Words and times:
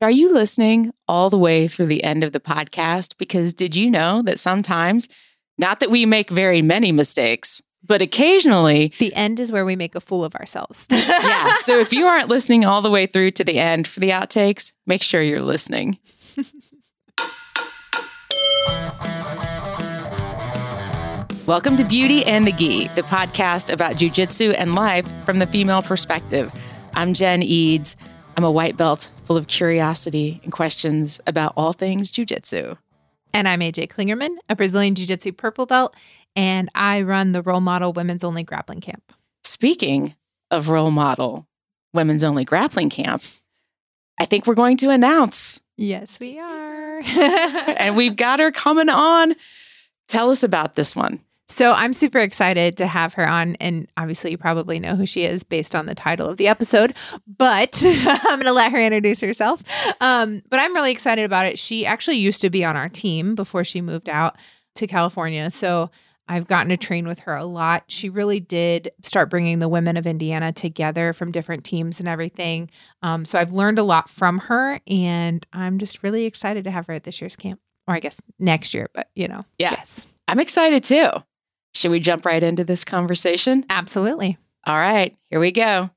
Are 0.00 0.12
you 0.12 0.32
listening 0.32 0.92
all 1.08 1.28
the 1.28 1.36
way 1.36 1.66
through 1.66 1.86
the 1.86 2.04
end 2.04 2.22
of 2.22 2.30
the 2.30 2.38
podcast? 2.38 3.18
Because 3.18 3.52
did 3.52 3.74
you 3.74 3.90
know 3.90 4.22
that 4.22 4.38
sometimes, 4.38 5.08
not 5.58 5.80
that 5.80 5.90
we 5.90 6.06
make 6.06 6.30
very 6.30 6.62
many 6.62 6.92
mistakes, 6.92 7.60
but 7.84 8.00
occasionally, 8.00 8.92
The 9.00 9.12
end 9.12 9.40
is 9.40 9.50
where 9.50 9.64
we 9.64 9.74
make 9.74 9.96
a 9.96 10.00
fool 10.00 10.24
of 10.24 10.36
ourselves. 10.36 10.86
yeah. 10.92 11.52
So 11.54 11.80
if 11.80 11.92
you 11.92 12.06
aren't 12.06 12.28
listening 12.28 12.64
all 12.64 12.80
the 12.80 12.92
way 12.92 13.06
through 13.06 13.32
to 13.32 13.44
the 13.44 13.58
end 13.58 13.88
for 13.88 13.98
the 13.98 14.10
outtakes, 14.10 14.70
make 14.86 15.02
sure 15.02 15.20
you're 15.20 15.40
listening. 15.40 15.98
Welcome 21.44 21.76
to 21.76 21.82
Beauty 21.82 22.24
and 22.24 22.46
the 22.46 22.52
Gi, 22.52 22.86
the 22.94 23.02
podcast 23.02 23.72
about 23.72 23.94
jujitsu 23.94 24.54
and 24.56 24.76
life 24.76 25.10
from 25.24 25.40
the 25.40 25.46
female 25.48 25.82
perspective. 25.82 26.52
I'm 26.94 27.14
Jen 27.14 27.42
Eads. 27.42 27.96
I'm 28.38 28.44
a 28.44 28.52
white 28.52 28.76
belt 28.76 29.10
full 29.24 29.36
of 29.36 29.48
curiosity 29.48 30.40
and 30.44 30.52
questions 30.52 31.20
about 31.26 31.54
all 31.56 31.72
things 31.72 32.12
jujitsu. 32.12 32.78
and 33.34 33.48
I'm 33.48 33.58
AJ 33.58 33.88
Klingerman, 33.88 34.36
a 34.48 34.54
Brazilian 34.54 34.94
Jiu 34.94 35.06
Jitsu 35.08 35.32
purple 35.32 35.66
belt, 35.66 35.96
and 36.36 36.68
I 36.72 37.02
run 37.02 37.32
the 37.32 37.42
Role 37.42 37.60
Model 37.60 37.92
Women's 37.92 38.22
Only 38.22 38.44
Grappling 38.44 38.80
Camp. 38.80 39.12
Speaking 39.42 40.14
of 40.52 40.68
role 40.68 40.92
model 40.92 41.48
women's 41.92 42.22
only 42.22 42.44
grappling 42.44 42.90
camp, 42.90 43.24
I 44.20 44.24
think 44.24 44.46
we're 44.46 44.54
going 44.54 44.76
to 44.76 44.90
announce, 44.90 45.60
Yes, 45.76 46.20
we 46.20 46.38
are. 46.38 47.00
and 47.76 47.96
we've 47.96 48.14
got 48.14 48.38
her 48.38 48.52
coming 48.52 48.88
on. 48.88 49.34
Tell 50.06 50.30
us 50.30 50.44
about 50.44 50.76
this 50.76 50.94
one. 50.94 51.24
So 51.50 51.72
I'm 51.72 51.92
super 51.94 52.18
excited 52.18 52.76
to 52.76 52.86
have 52.86 53.14
her 53.14 53.26
on. 53.26 53.56
And 53.56 53.88
obviously, 53.96 54.30
you 54.30 54.38
probably 54.38 54.78
know 54.78 54.96
who 54.96 55.06
she 55.06 55.24
is 55.24 55.44
based 55.44 55.74
on 55.74 55.86
the 55.86 55.94
title 55.94 56.28
of 56.28 56.36
the 56.36 56.46
episode, 56.48 56.94
but 57.26 57.82
I'm 57.84 58.36
going 58.36 58.44
to 58.44 58.52
let 58.52 58.70
her 58.72 58.78
introduce 58.80 59.20
herself. 59.20 59.62
Um, 60.00 60.42
but 60.50 60.60
I'm 60.60 60.74
really 60.74 60.92
excited 60.92 61.24
about 61.24 61.46
it. 61.46 61.58
She 61.58 61.86
actually 61.86 62.18
used 62.18 62.42
to 62.42 62.50
be 62.50 62.64
on 62.64 62.76
our 62.76 62.88
team 62.88 63.34
before 63.34 63.64
she 63.64 63.80
moved 63.80 64.08
out 64.08 64.36
to 64.74 64.86
California. 64.86 65.50
So 65.50 65.90
I've 66.28 66.46
gotten 66.46 66.68
to 66.68 66.76
train 66.76 67.08
with 67.08 67.20
her 67.20 67.34
a 67.34 67.46
lot. 67.46 67.84
She 67.88 68.10
really 68.10 68.40
did 68.40 68.90
start 69.02 69.30
bringing 69.30 69.58
the 69.58 69.68
women 69.70 69.96
of 69.96 70.06
Indiana 70.06 70.52
together 70.52 71.14
from 71.14 71.32
different 71.32 71.64
teams 71.64 71.98
and 71.98 72.08
everything. 72.08 72.68
Um, 73.02 73.24
so 73.24 73.38
I've 73.38 73.52
learned 73.52 73.78
a 73.78 73.82
lot 73.82 74.10
from 74.10 74.36
her, 74.40 74.78
and 74.86 75.46
I'm 75.54 75.78
just 75.78 76.02
really 76.02 76.26
excited 76.26 76.64
to 76.64 76.70
have 76.70 76.86
her 76.88 76.92
at 76.92 77.04
this 77.04 77.22
year's 77.22 77.34
camp, 77.36 77.60
or 77.86 77.94
I 77.94 78.00
guess 78.00 78.20
next 78.38 78.74
year, 78.74 78.90
but 78.92 79.08
you 79.16 79.26
know, 79.26 79.46
Yeah. 79.58 79.70
yes, 79.70 80.06
I'm 80.28 80.38
excited 80.38 80.84
too. 80.84 81.08
Should 81.78 81.92
we 81.92 82.00
jump 82.00 82.26
right 82.26 82.42
into 82.42 82.64
this 82.64 82.84
conversation? 82.84 83.64
absolutely. 83.70 84.36
All 84.66 84.74
right, 84.74 85.14
here 85.30 85.38
we 85.38 85.52
go. 85.52 85.90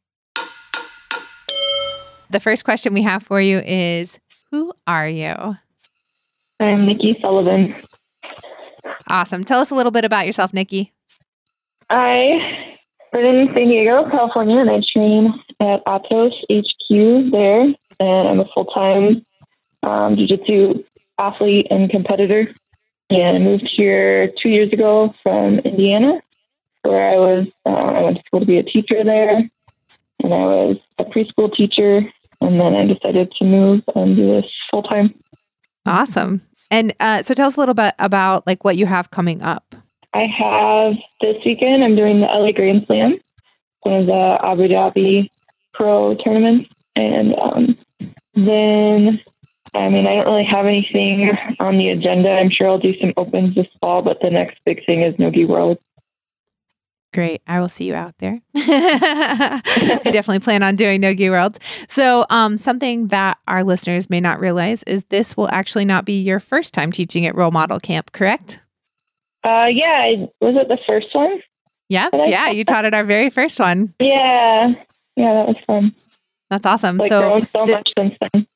The 2.30 2.40
first 2.40 2.64
question 2.64 2.94
we 2.94 3.02
have 3.02 3.24
for 3.24 3.42
you 3.42 3.64
is 3.66 4.20
Who 4.52 4.74
are 4.86 5.08
you? 5.08 5.56
I'm 6.60 6.86
Nikki 6.86 7.18
Sullivan. 7.20 7.74
Awesome. 9.10 9.44
Tell 9.44 9.60
us 9.60 9.72
a 9.72 9.76
little 9.76 9.92
bit 9.92 10.06
about 10.06 10.28
yourself, 10.28 10.54
Nikki. 10.54 10.94
I 11.90 12.70
live 13.12 13.26
in 13.26 13.48
San 13.56 13.68
Diego, 13.68 14.08
California, 14.12 14.60
and 14.60 14.70
I 14.70 14.82
train 14.94 15.34
at 15.60 15.84
Atos 15.86 16.34
HQ 16.52 17.32
there. 17.32 17.62
And 18.00 18.30
I'm 18.30 18.40
a 18.40 18.46
full 18.54 18.66
time 18.66 19.26
um, 19.82 20.16
jiu 20.16 20.28
jitsu 20.28 20.84
athlete 21.18 21.66
and 21.72 21.90
competitor. 21.90 22.54
And 23.12 23.36
I 23.36 23.40
moved 23.40 23.70
here 23.76 24.32
two 24.42 24.48
years 24.48 24.72
ago 24.72 25.14
from 25.22 25.60
Indiana, 25.60 26.22
where 26.84 27.10
I 27.10 27.16
was, 27.16 27.48
uh, 27.66 27.70
I 27.70 28.02
went 28.04 28.18
to 28.18 28.24
school 28.26 28.40
to 28.40 28.46
be 28.46 28.58
a 28.58 28.64
teacher 28.64 29.04
there. 29.04 29.38
And 30.24 30.34
I 30.34 30.38
was 30.38 30.78
a 30.98 31.04
preschool 31.04 31.54
teacher. 31.54 32.02
And 32.40 32.60
then 32.60 32.74
I 32.74 32.86
decided 32.86 33.34
to 33.38 33.46
move 33.46 33.82
and 33.96 34.16
do 34.16 34.28
this 34.28 34.50
full 34.72 34.84
time. 34.84 35.14
Awesome. 35.86 36.42
And 36.70 36.94
uh, 37.02 37.22
so 37.22 37.34
tell 37.34 37.48
us 37.48 37.58
a 37.58 37.60
little 37.60 37.76
bit 37.76 37.96
about 38.00 38.48
like 38.48 38.64
what 38.64 38.78
you 38.78 38.86
have 38.86 39.12
coming 39.12 39.42
up. 39.42 39.76
I 40.14 40.26
have 40.26 40.94
this 41.20 41.36
weekend. 41.46 41.84
I'm 41.84 41.98
doing 41.98 42.22
the 42.22 42.28
LA 42.28 42.54
Grand 42.54 42.86
Slam, 42.88 43.20
one 43.82 43.96
of 44.02 44.06
the 44.08 44.38
Abu 44.42 44.70
Dhabi 44.70 45.30
Pro 45.74 46.16
tournaments, 46.16 46.70
and 46.96 47.34
um, 47.36 47.78
then 48.36 49.20
I 49.74 49.90
mean 49.90 50.06
I 50.08 50.16
don't 50.16 50.26
really 50.26 50.46
have 50.46 50.66
anything 50.66 51.32
on 51.60 51.78
the 51.78 51.90
agenda. 51.90 52.30
I'm 52.30 52.50
sure 52.50 52.68
I'll 52.68 52.80
do 52.80 52.94
some 53.00 53.14
opens 53.18 53.56
this 53.56 53.68
fall, 53.80 54.02
but 54.02 54.20
the 54.22 54.30
next 54.30 54.60
big 54.66 54.86
thing 54.86 55.02
is 55.02 55.18
Nogi 55.18 55.46
World. 55.46 55.78
Great. 57.14 57.42
I 57.46 57.60
will 57.60 57.68
see 57.68 57.86
you 57.86 57.94
out 57.94 58.18
there. 58.20 58.40
I 58.56 60.00
definitely 60.06 60.40
plan 60.40 60.64
on 60.64 60.78
doing 60.78 61.02
Nogi 61.02 61.30
World. 61.30 61.58
So, 61.90 62.26
um, 62.30 62.56
something 62.56 63.10
that 63.10 63.38
our 63.50 63.66
listeners 63.66 64.10
may 64.10 64.22
not 64.22 64.40
realize 64.40 64.82
is 64.84 65.04
this 65.06 65.36
will 65.36 65.50
actually 65.50 65.84
not 65.84 66.06
be 66.06 66.22
your 66.22 66.40
first 66.40 66.74
time 66.74 66.90
teaching 66.90 67.26
at 67.26 67.36
Role 67.36 67.52
Model 67.52 67.80
Camp, 67.80 68.14
correct? 68.14 68.64
Uh, 69.44 69.68
yeah, 69.70 69.92
I, 69.92 70.30
was 70.40 70.56
it 70.56 70.70
the 70.70 70.78
first 70.88 71.08
one? 71.14 71.42
Yeah. 71.90 72.08
Yeah. 72.14 72.50
You 72.50 72.64
taught 72.64 72.86
at 72.86 72.94
our 72.94 73.04
very 73.04 73.30
first 73.30 73.60
one. 73.60 73.94
Yeah, 74.00 74.70
yeah, 75.18 75.34
that 75.34 75.48
was 75.48 75.58
fun. 75.68 75.94
That's 76.50 76.66
awesome. 76.66 76.96
Like 76.96 77.10
so, 77.10 77.40
so 77.40 77.66
the- 77.66 77.74
much 77.74 77.90
since 77.98 78.14
then. 78.22 78.48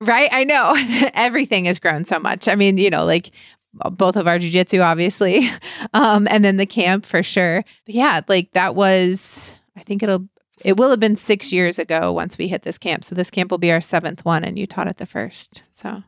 Right. 0.00 0.28
I 0.32 0.44
know. 0.44 0.74
Everything 1.14 1.64
has 1.66 1.78
grown 1.78 2.04
so 2.04 2.18
much. 2.18 2.48
I 2.48 2.54
mean, 2.54 2.76
you 2.76 2.90
know, 2.90 3.04
like 3.04 3.30
both 3.72 4.16
of 4.16 4.26
our 4.26 4.38
jujitsu, 4.38 4.84
obviously, 4.84 5.48
um, 5.94 6.26
and 6.30 6.44
then 6.44 6.56
the 6.56 6.66
camp 6.66 7.06
for 7.06 7.22
sure. 7.22 7.64
But 7.84 7.94
yeah, 7.94 8.20
like 8.28 8.52
that 8.52 8.74
was, 8.74 9.52
I 9.76 9.82
think 9.82 10.02
it'll, 10.02 10.28
it 10.64 10.76
will 10.76 10.90
have 10.90 11.00
been 11.00 11.16
six 11.16 11.52
years 11.52 11.78
ago 11.78 12.12
once 12.12 12.38
we 12.38 12.48
hit 12.48 12.62
this 12.62 12.78
camp. 12.78 13.04
So 13.04 13.14
this 13.14 13.30
camp 13.30 13.50
will 13.50 13.58
be 13.58 13.72
our 13.72 13.80
seventh 13.80 14.24
one, 14.24 14.44
and 14.44 14.58
you 14.58 14.66
taught 14.66 14.88
at 14.88 14.96
the 14.96 15.06
first. 15.06 15.62
So 15.70 16.02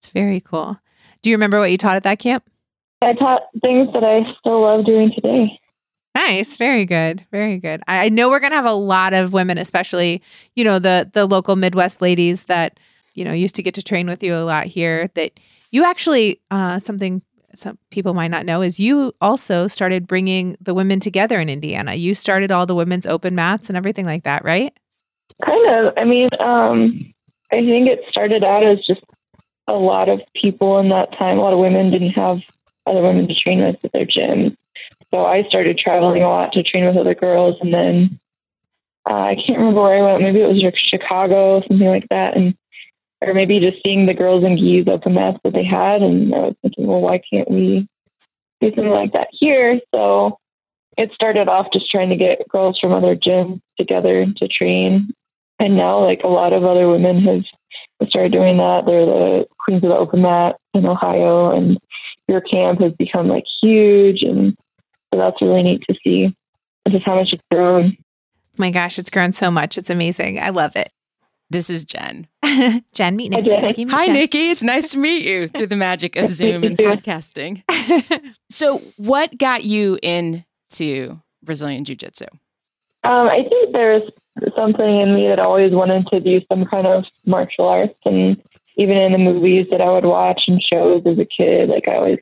it's 0.00 0.08
very 0.08 0.40
cool. 0.40 0.80
Do 1.22 1.30
you 1.30 1.36
remember 1.36 1.58
what 1.58 1.70
you 1.70 1.78
taught 1.78 1.96
at 1.96 2.02
that 2.04 2.18
camp? 2.18 2.44
I 3.02 3.12
taught 3.12 3.42
things 3.60 3.92
that 3.92 4.02
I 4.02 4.20
still 4.38 4.62
love 4.62 4.86
doing 4.86 5.12
today. 5.14 5.60
Nice, 6.14 6.56
very 6.56 6.84
good, 6.84 7.26
very 7.32 7.58
good. 7.58 7.82
I 7.88 8.06
I 8.06 8.08
know 8.08 8.28
we're 8.28 8.40
gonna 8.40 8.54
have 8.54 8.64
a 8.64 8.72
lot 8.72 9.14
of 9.14 9.32
women, 9.32 9.58
especially 9.58 10.22
you 10.54 10.64
know 10.64 10.78
the 10.78 11.10
the 11.12 11.26
local 11.26 11.56
Midwest 11.56 12.00
ladies 12.00 12.44
that 12.44 12.78
you 13.14 13.24
know 13.24 13.32
used 13.32 13.56
to 13.56 13.62
get 13.62 13.74
to 13.74 13.82
train 13.82 14.06
with 14.06 14.22
you 14.22 14.34
a 14.34 14.44
lot 14.44 14.66
here. 14.66 15.10
That 15.14 15.40
you 15.72 15.84
actually 15.84 16.40
uh, 16.50 16.78
something 16.78 17.22
some 17.54 17.78
people 17.90 18.14
might 18.14 18.30
not 18.30 18.46
know 18.46 18.62
is 18.62 18.80
you 18.80 19.12
also 19.20 19.66
started 19.66 20.06
bringing 20.06 20.56
the 20.60 20.74
women 20.74 21.00
together 21.00 21.40
in 21.40 21.48
Indiana. 21.48 21.94
You 21.94 22.14
started 22.14 22.50
all 22.50 22.66
the 22.66 22.74
women's 22.74 23.06
open 23.06 23.34
mats 23.34 23.68
and 23.68 23.76
everything 23.76 24.06
like 24.06 24.24
that, 24.24 24.44
right? 24.44 24.76
Kind 25.44 25.78
of. 25.78 25.94
I 25.96 26.04
mean, 26.04 26.28
um, 26.40 27.12
I 27.52 27.60
think 27.60 27.88
it 27.88 28.00
started 28.08 28.44
out 28.44 28.64
as 28.64 28.84
just 28.86 29.02
a 29.68 29.72
lot 29.72 30.08
of 30.08 30.20
people 30.40 30.78
in 30.78 30.88
that 30.90 31.16
time. 31.18 31.38
A 31.38 31.42
lot 31.42 31.52
of 31.52 31.58
women 31.58 31.90
didn't 31.90 32.10
have 32.10 32.38
other 32.86 33.02
women 33.02 33.28
to 33.28 33.34
train 33.34 33.60
with 33.64 33.76
at 33.82 33.92
their 33.92 34.06
gyms. 34.06 34.56
So 35.10 35.24
I 35.24 35.44
started 35.44 35.78
traveling 35.78 36.22
a 36.22 36.28
lot 36.28 36.52
to 36.52 36.62
train 36.62 36.86
with 36.86 36.96
other 36.96 37.14
girls. 37.14 37.56
And 37.60 37.72
then 37.72 38.20
uh, 39.08 39.14
I 39.14 39.34
can't 39.34 39.58
remember 39.58 39.82
where 39.82 39.98
I 39.98 40.12
went. 40.12 40.22
Maybe 40.22 40.40
it 40.40 40.48
was 40.48 40.74
Chicago, 40.76 41.62
something 41.68 41.88
like 41.88 42.08
that. 42.10 42.36
And 42.36 42.54
or 43.20 43.32
maybe 43.32 43.58
just 43.58 43.82
seeing 43.82 44.04
the 44.04 44.12
Girls 44.12 44.44
in 44.44 44.56
Gis 44.56 44.86
open 44.86 45.14
mats 45.14 45.38
that 45.44 45.54
they 45.54 45.64
had. 45.64 46.02
And 46.02 46.34
I 46.34 46.38
was 46.38 46.56
thinking, 46.60 46.86
well, 46.86 47.00
why 47.00 47.20
can't 47.32 47.50
we 47.50 47.88
do 48.60 48.68
something 48.68 48.88
like 48.90 49.12
that 49.12 49.28
here? 49.32 49.80
So 49.94 50.38
it 50.98 51.10
started 51.14 51.48
off 51.48 51.68
just 51.72 51.90
trying 51.90 52.10
to 52.10 52.16
get 52.16 52.46
girls 52.48 52.78
from 52.78 52.92
other 52.92 53.16
gyms 53.16 53.60
together 53.78 54.26
to 54.36 54.48
train 54.48 55.14
and 55.58 55.76
now 55.76 56.04
like 56.04 56.20
a 56.24 56.28
lot 56.28 56.52
of 56.52 56.64
other 56.64 56.88
women 56.88 57.22
have 57.22 58.08
started 58.08 58.32
doing 58.32 58.56
that. 58.58 58.82
They're 58.86 59.06
the 59.06 59.46
queens 59.58 59.82
of 59.82 59.90
the 59.90 59.96
open 59.96 60.22
mat 60.22 60.56
in 60.74 60.86
Ohio, 60.86 61.56
and 61.56 61.78
your 62.28 62.40
camp 62.40 62.80
has 62.80 62.92
become 62.92 63.28
like 63.28 63.44
huge, 63.62 64.22
and 64.22 64.56
so 65.14 65.18
that's 65.18 65.40
really 65.40 65.62
neat 65.62 65.82
to 65.88 65.94
see 66.02 66.34
just 66.88 67.04
how 67.04 67.14
much 67.14 67.28
it's 67.32 67.42
grown. 67.50 67.96
My 68.56 68.70
gosh, 68.70 68.98
it's 68.98 69.10
grown 69.10 69.32
so 69.32 69.50
much. 69.50 69.78
It's 69.78 69.90
amazing. 69.90 70.38
I 70.40 70.50
love 70.50 70.76
it. 70.76 70.88
This 71.50 71.70
is 71.70 71.84
Jen. 71.84 72.26
Jen, 72.92 73.16
meet 73.16 73.30
Nikki. 73.30 73.48
Jen. 73.48 73.62
Nikki, 73.62 73.84
meet 73.84 73.94
Hi, 73.94 74.06
Jen. 74.06 74.14
Nikki. 74.14 74.50
It's 74.50 74.62
nice 74.62 74.90
to 74.90 74.98
meet 74.98 75.24
you 75.24 75.48
through 75.48 75.68
the 75.68 75.76
magic 75.76 76.16
of 76.16 76.22
Nice 76.24 76.38
to 76.38 76.44
meet 76.44 76.52
Zoom 76.52 76.64
and 76.64 76.78
podcasting. 76.78 77.62
So, 78.50 78.78
what 78.98 79.36
got 79.36 79.64
you 79.64 79.98
into 80.00 81.20
Brazilian 81.42 81.84
Jiu 81.84 81.96
Jitsu? 81.96 82.26
Um, 83.02 83.26
I 83.26 83.42
think 83.48 83.72
there's 83.72 84.02
something 84.56 85.00
in 85.00 85.12
me 85.14 85.26
that 85.28 85.40
always 85.40 85.72
wanted 85.72 86.06
to 86.08 86.20
do 86.20 86.40
some 86.48 86.64
kind 86.64 86.86
of 86.86 87.04
martial 87.26 87.66
arts, 87.66 87.98
and 88.04 88.40
even 88.76 88.96
in 88.96 89.10
the 89.10 89.18
movies 89.18 89.66
that 89.72 89.80
I 89.80 89.90
would 89.90 90.04
watch 90.04 90.42
and 90.46 90.62
shows 90.62 91.02
as 91.04 91.18
a 91.18 91.24
kid, 91.24 91.68
like 91.68 91.88
I 91.88 91.96
always 91.96 92.18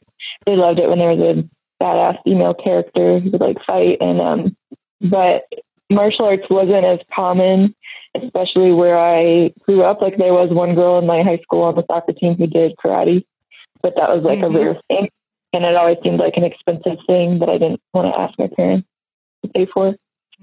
really 0.47 0.59
loved 0.59 0.79
it 0.79 0.88
when 0.88 0.99
there 0.99 1.12
was 1.12 1.37
a 1.37 1.49
badass 1.82 2.19
female 2.25 2.55
character 2.55 3.19
who 3.19 3.31
would 3.31 3.40
like 3.40 3.58
fight. 3.67 3.99
And 4.00 4.20
um, 4.20 4.56
but 5.00 5.49
martial 5.90 6.26
arts 6.26 6.49
wasn't 6.49 6.84
as 6.84 7.00
common, 7.14 7.75
especially 8.14 8.73
where 8.73 8.99
I 8.99 9.52
grew 9.64 9.82
up. 9.82 10.00
Like 10.00 10.17
there 10.17 10.32
was 10.32 10.50
one 10.50 10.75
girl 10.75 10.99
in 10.99 11.06
my 11.06 11.23
high 11.23 11.40
school 11.43 11.62
on 11.62 11.75
the 11.75 11.84
soccer 11.90 12.12
team 12.12 12.37
who 12.37 12.46
did 12.46 12.76
karate, 12.82 13.25
but 13.82 13.94
that 13.96 14.08
was 14.14 14.23
like 14.23 14.38
Mhm. 14.38 14.46
a 14.46 14.58
rare 14.58 14.81
thing, 14.88 15.08
and 15.52 15.64
it 15.64 15.76
always 15.76 15.99
seemed 16.02 16.20
like 16.20 16.37
an 16.37 16.44
expensive 16.44 16.99
thing 17.06 17.40
that 17.40 17.49
I 17.49 17.58
didn't 17.58 17.81
want 17.93 18.06
to 18.12 18.20
ask 18.20 18.38
my 18.38 18.49
parents 18.49 18.88
to 19.44 19.50
pay 19.50 19.67
for. 19.67 19.94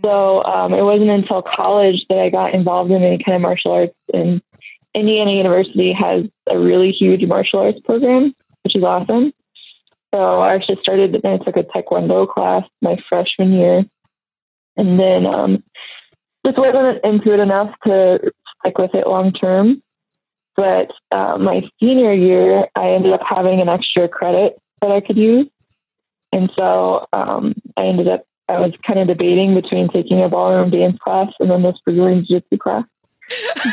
So 0.03 0.43
um, 0.45 0.73
it 0.73 0.83
wasn't 0.83 1.09
until 1.09 1.41
college 1.41 2.05
that 2.09 2.19
I 2.19 2.29
got 2.29 2.53
involved 2.53 2.91
in 2.91 3.03
any 3.03 3.21
kind 3.23 3.35
of 3.35 3.41
martial 3.41 3.71
arts, 3.71 3.95
and 4.13 4.41
Indiana 4.95 5.31
University 5.31 5.91
has 5.93 6.25
a 6.49 6.57
really 6.57 6.91
huge 6.91 7.23
martial 7.25 7.59
arts 7.59 7.79
program, 7.81 8.33
which 8.63 8.75
is 8.75 8.83
awesome. 8.83 9.33
So 10.13 10.39
I 10.39 10.55
actually 10.55 10.79
started 10.81 11.15
and 11.15 11.25
I 11.25 11.43
took 11.43 11.57
a 11.57 11.63
Taekwondo 11.63 12.27
class 12.27 12.63
my 12.81 12.97
freshman 13.07 13.53
year. 13.53 13.85
And 14.77 14.99
then 14.99 15.25
um, 15.25 15.63
just 16.45 16.57
wasn't 16.57 17.03
into 17.03 17.33
it 17.33 17.39
enough 17.39 17.73
to 17.85 18.31
stick 18.59 18.77
with 18.77 18.95
it 18.95 19.07
long 19.07 19.33
term. 19.33 19.83
But 20.55 20.91
uh, 21.11 21.37
my 21.37 21.61
senior 21.79 22.13
year, 22.13 22.67
I 22.75 22.89
ended 22.89 23.13
up 23.13 23.21
having 23.27 23.61
an 23.61 23.69
extra 23.69 24.07
credit 24.07 24.57
that 24.81 24.91
I 24.91 25.01
could 25.01 25.17
use. 25.17 25.47
And 26.31 26.49
so 26.55 27.07
um, 27.13 27.53
I 27.77 27.83
ended 27.83 28.07
up, 28.07 28.25
I 28.47 28.59
was 28.59 28.73
kind 28.85 28.99
of 28.99 29.07
debating 29.07 29.53
between 29.53 29.89
taking 29.89 30.21
a 30.21 30.29
ballroom 30.29 30.69
dance 30.69 30.97
class 31.03 31.29
and 31.39 31.49
then 31.49 31.63
this 31.63 31.77
Brazilian 31.83 32.25
Jiu 32.25 32.39
Jitsu 32.39 32.57
class. 32.57 32.85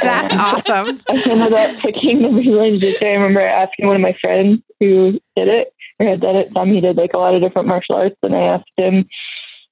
That's 0.02 0.34
awesome. 0.68 1.00
I 1.08 1.22
ended 1.30 1.52
up 1.52 1.78
picking 1.80 2.22
the 2.22 2.28
Brazilian 2.28 2.80
Jiu 2.80 2.90
Jitsu. 2.90 3.04
I 3.04 3.10
remember 3.10 3.40
asking 3.40 3.86
one 3.86 3.96
of 3.96 4.02
my 4.02 4.16
friends 4.20 4.60
who 4.80 5.12
did 5.34 5.48
it 5.48 5.72
or 5.98 6.06
had 6.06 6.20
done 6.20 6.36
it 6.36 6.50
some. 6.52 6.72
He 6.72 6.80
did 6.80 6.96
like 6.96 7.12
a 7.14 7.18
lot 7.18 7.34
of 7.34 7.42
different 7.42 7.68
martial 7.68 7.96
arts. 7.96 8.16
And 8.22 8.34
I 8.34 8.42
asked 8.42 8.70
him, 8.76 9.06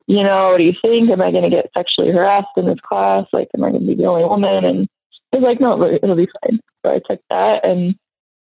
you 0.06 0.22
know, 0.22 0.50
what 0.50 0.58
do 0.58 0.64
you 0.64 0.74
think? 0.82 1.10
Am 1.10 1.22
I 1.22 1.30
going 1.30 1.44
to 1.44 1.50
get 1.50 1.70
sexually 1.76 2.12
harassed 2.12 2.56
in 2.56 2.66
this 2.66 2.80
class? 2.86 3.26
Like, 3.32 3.48
am 3.54 3.64
I 3.64 3.70
going 3.70 3.82
to 3.82 3.86
be 3.86 3.94
the 3.94 4.06
only 4.06 4.24
woman? 4.24 4.64
And 4.64 4.88
he 5.32 5.38
was 5.38 5.46
like, 5.46 5.60
no, 5.60 5.82
it'll 5.82 6.16
be 6.16 6.28
fine. 6.42 6.60
So 6.84 6.92
I 6.92 7.00
took 7.08 7.20
that. 7.30 7.64
And 7.64 7.94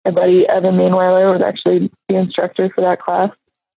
my 0.06 0.12
buddy 0.12 0.48
Evan 0.48 0.76
Mainweiler 0.76 1.32
was 1.32 1.44
actually 1.46 1.92
the 2.10 2.16
instructor 2.16 2.72
for 2.74 2.82
that 2.82 3.02
class. 3.02 3.30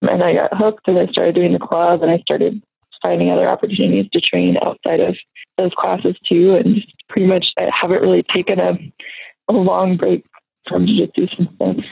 And 0.03 0.23
I 0.23 0.35
got 0.35 0.57
hooked 0.57 0.89
and 0.89 0.99
I 0.99 1.07
started 1.07 1.35
doing 1.35 1.53
the 1.53 1.59
club 1.59 2.03
and 2.03 2.11
I 2.11 2.19
started 2.19 2.63
finding 3.05 3.31
other 3.31 3.49
opportunities 3.49 4.11
to 4.12 4.21
train 4.21 4.56
outside 4.65 5.01
of 5.01 5.15
those 5.59 5.73
classes 5.79 6.17
too. 6.29 6.56
And 6.56 6.79
pretty 7.09 7.27
much 7.27 7.47
I 7.59 7.69
haven't 7.71 8.01
really 8.01 8.25
taken 8.35 8.59
a, 8.59 8.73
a 9.49 9.53
long 9.53 9.97
break 9.97 10.25
from 10.67 10.87
jiu-jitsu 10.87 11.27
since 11.37 11.51
then. 11.61 11.85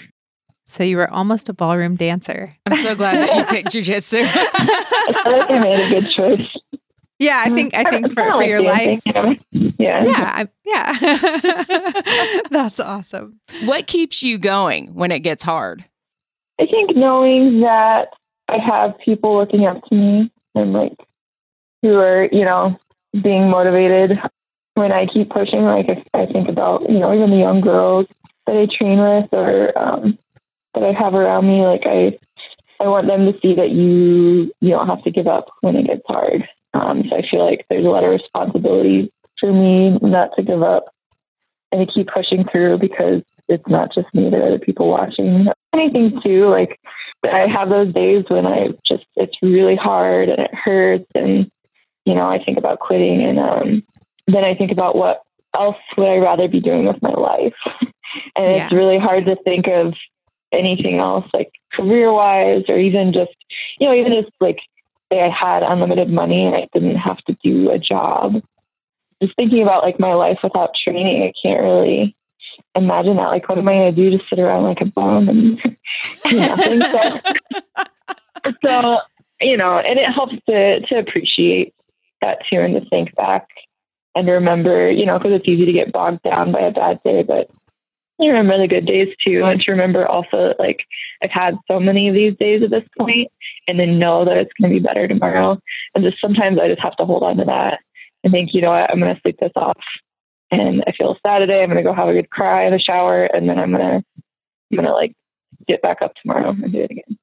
So 0.64 0.82
you 0.82 0.97
were 0.97 1.11
almost 1.11 1.49
a 1.49 1.53
ballroom 1.53 1.97
dancer. 1.97 2.56
I'm 2.67 2.76
so 2.76 2.94
glad 2.94 3.17
that 3.17 3.37
you 3.37 3.44
picked 3.44 3.69
jujitsu. 3.69 4.23
I 4.25 5.23
feel 5.23 5.38
like 5.38 5.50
I 5.50 5.59
made 5.59 5.87
a 5.87 6.00
good 6.00 6.11
choice. 6.11 6.81
Yeah, 7.19 7.43
I 7.44 7.50
think 7.50 7.75
I 7.75 7.85
think 7.85 8.12
for, 8.12 8.25
for 8.32 8.43
your 8.43 8.62
life. 8.62 9.00
Yeah. 9.05 9.35
Yeah. 9.79 10.44
Yeah. 10.64 10.93
That's 12.50 12.81
awesome. 12.81 13.38
What 13.64 13.87
keeps 13.87 14.23
you 14.23 14.38
going 14.38 14.94
when 14.94 15.12
it 15.12 15.20
gets 15.20 15.44
hard? 15.44 15.85
I 16.61 16.67
think 16.67 16.97
knowing 16.97 17.61
that 17.61 18.09
I 18.49 18.59
have 18.59 18.94
people 19.05 19.37
looking 19.37 19.67
up 19.67 19.85
to 19.85 19.94
me 19.94 20.32
and 20.54 20.72
like 20.72 20.96
who 21.82 21.96
are, 21.96 22.28
you 22.31 22.44
know, 22.44 22.78
being 23.12 23.50
motivated 23.50 24.19
when 24.75 24.93
I 24.93 25.06
keep 25.06 25.31
pushing, 25.31 25.62
like 25.62 25.87
I 26.14 26.26
think 26.26 26.49
about, 26.49 26.88
you 26.88 26.99
know, 26.99 27.14
even 27.14 27.31
the 27.31 27.37
young 27.37 27.60
girls 27.60 28.06
that 28.46 28.56
I 28.56 28.66
train 28.66 28.99
with 28.99 29.28
or 29.32 29.76
um, 29.78 30.19
that 30.75 30.82
I 30.82 30.93
have 30.93 31.14
around 31.14 31.46
me, 31.46 31.62
like 31.62 31.82
I, 31.84 32.19
I 32.82 32.88
want 32.88 33.06
them 33.06 33.26
to 33.26 33.38
see 33.40 33.54
that 33.54 33.70
you, 33.70 34.52
you 34.60 34.70
don't 34.70 34.88
have 34.88 35.04
to 35.04 35.10
give 35.10 35.26
up 35.26 35.46
when 35.60 35.76
it 35.76 35.87
gets 35.87 36.02
hard. 36.06 36.49
Um, 36.75 37.04
so 37.08 37.16
I 37.16 37.22
feel 37.31 37.44
like 37.44 37.66
there's 37.69 37.84
a 37.84 37.90
lot 37.90 38.04
of 38.04 38.10
responsibility 38.10 39.12
for 39.38 39.52
me 39.52 39.99
not 40.00 40.31
to 40.37 40.43
give 40.43 40.62
up 40.62 40.87
and 41.70 41.87
to 41.87 41.93
keep 41.93 42.08
pushing 42.08 42.44
through 42.50 42.78
because 42.78 43.22
it's 43.52 43.69
not 43.69 43.93
just 43.94 44.12
me, 44.14 44.31
there 44.31 44.43
are 44.43 44.49
other 44.49 44.58
people 44.58 44.88
watching. 44.88 45.46
Anything 45.75 46.20
too, 46.22 46.49
like 46.49 46.78
I 47.25 47.46
have 47.46 47.69
those 47.69 47.93
days 47.93 48.25
when 48.28 48.46
I 48.46 48.69
just, 48.87 49.04
it's 49.16 49.37
really 49.43 49.76
hard 49.76 50.28
and 50.28 50.40
it 50.40 50.54
hurts 50.54 51.06
and, 51.14 51.50
you 52.04 52.14
know, 52.14 52.26
I 52.26 52.43
think 52.43 52.58
about 52.58 52.81
quitting 52.81 53.22
and 53.22 53.38
um, 53.38 53.82
then 54.26 54.44
I 54.44 54.54
think 54.54 54.72
about 54.72 54.96
what 54.96 55.22
else 55.54 55.76
would 55.96 56.08
I 56.08 56.16
rather 56.16 56.49
be 56.49 56.60
doing 56.60 56.87
with 56.87 57.00
my 57.02 57.12
life. 57.12 57.54
and 58.37 58.52
yeah. 58.52 58.64
it's 58.64 58.72
really 58.72 58.99
hard 58.99 59.26
to 59.26 59.37
think 59.44 59.66
of 59.69 59.94
anything 60.52 60.99
else 60.99 61.25
like 61.32 61.50
career 61.72 62.12
wise 62.12 62.64
or 62.69 62.78
even 62.78 63.12
just, 63.12 63.34
you 63.78 63.88
know, 63.88 63.94
even 63.94 64.12
just 64.12 64.34
like 64.40 64.58
say 65.12 65.20
I 65.20 65.31
had 65.31 65.62
unlimited 65.62 66.10
money 66.10 66.46
and 66.46 66.54
I 66.54 66.69
didn't 66.72 66.96
have 66.96 67.19
to 67.26 67.37
do 67.43 67.70
a 67.70 67.78
job. 67.78 68.34
Just 69.22 69.37
thinking 69.37 69.62
about 69.62 69.84
like 69.84 70.00
my 70.00 70.14
life 70.14 70.38
without 70.43 70.70
training, 70.84 71.22
I 71.22 71.32
can't 71.43 71.62
really 71.62 72.16
imagine 72.75 73.16
that. 73.16 73.28
Like, 73.28 73.49
what 73.49 73.58
am 73.58 73.69
I 73.69 73.75
going 73.75 73.94
to 73.94 74.10
do? 74.10 74.16
Just 74.16 74.28
sit 74.31 74.38
around 74.38 74.64
like 74.64 74.81
a 74.81 74.87
bum 74.87 75.28
and 75.28 75.58
do 76.25 76.38
nothing? 76.38 76.81
so, 76.82 78.52
so, 78.66 78.99
you 79.40 79.56
know, 79.56 79.78
and 79.78 80.00
it 80.00 80.10
helps 80.10 80.34
to 80.49 80.81
to 80.81 80.99
appreciate 80.99 81.75
that 82.20 82.38
too, 82.49 82.60
and 82.60 82.75
to 82.75 82.88
think 82.88 83.14
back 83.16 83.49
and 84.14 84.28
remember, 84.28 84.90
you 84.90 85.06
know, 85.06 85.19
because 85.19 85.32
it's 85.32 85.49
easy 85.49 85.66
to 85.66 85.72
get 85.72 85.93
bogged 85.93 86.22
down 86.22 86.52
by 86.52 86.60
a 86.60 86.70
bad 86.70 87.00
day, 87.02 87.22
but 87.22 87.49
you 88.19 88.31
remember 88.31 88.58
the 88.58 88.69
good 88.69 88.87
days 88.87 89.08
too, 89.25 89.43
and 89.44 89.60
to 89.60 89.70
remember 89.70 90.06
also 90.06 90.49
that 90.49 90.58
like 90.58 90.81
I've 91.22 91.31
had 91.31 91.58
so 91.66 91.81
many 91.81 92.08
of 92.08 92.14
these 92.14 92.37
days 92.38 92.62
at 92.62 92.70
this 92.70 92.84
point, 92.99 93.28
and 93.66 93.81
then 93.81 93.99
know 93.99 94.25
that 94.25 94.37
it's 94.37 94.52
going 94.60 94.72
to 94.72 94.78
be 94.78 94.87
better 94.87 95.08
tomorrow. 95.08 95.58
And 95.94 96.04
just 96.04 96.20
sometimes 96.20 96.58
I 96.60 96.69
just 96.69 96.82
have 96.82 96.96
to 96.96 97.04
hold 97.04 97.22
on 97.22 97.38
to 97.38 97.44
that 97.46 97.81
and 98.22 98.32
think, 98.32 98.50
you 98.52 98.60
know 98.60 98.70
what, 98.70 98.90
I'm 98.90 99.00
going 99.00 99.14
to 99.14 99.20
sleep 99.22 99.38
this 99.40 99.52
off. 99.56 99.78
And 100.52 100.84
I 100.87 100.93
feel 100.93 101.16
sad 101.26 101.38
today. 101.38 101.60
I'm 101.60 101.70
going 101.70 101.78
to 101.78 101.82
go 101.82 101.94
have 101.94 102.08
a 102.08 102.12
good 102.12 102.31
cry 102.31 102.66
in 102.66 102.72
the 102.72 102.78
shower, 102.78 103.25
and 103.25 103.49
then 103.49 103.58
I'm 103.58 103.70
going 103.70 103.82
to 103.82 103.96
I'm 103.96 104.76
going 104.76 104.87
to 104.87 104.93
like 104.93 105.14
get 105.66 105.82
back 105.82 106.02
up 106.02 106.14
tomorrow 106.16 106.50
and 106.50 106.70
do 106.70 106.78
it 106.78 106.90
again. 106.90 107.19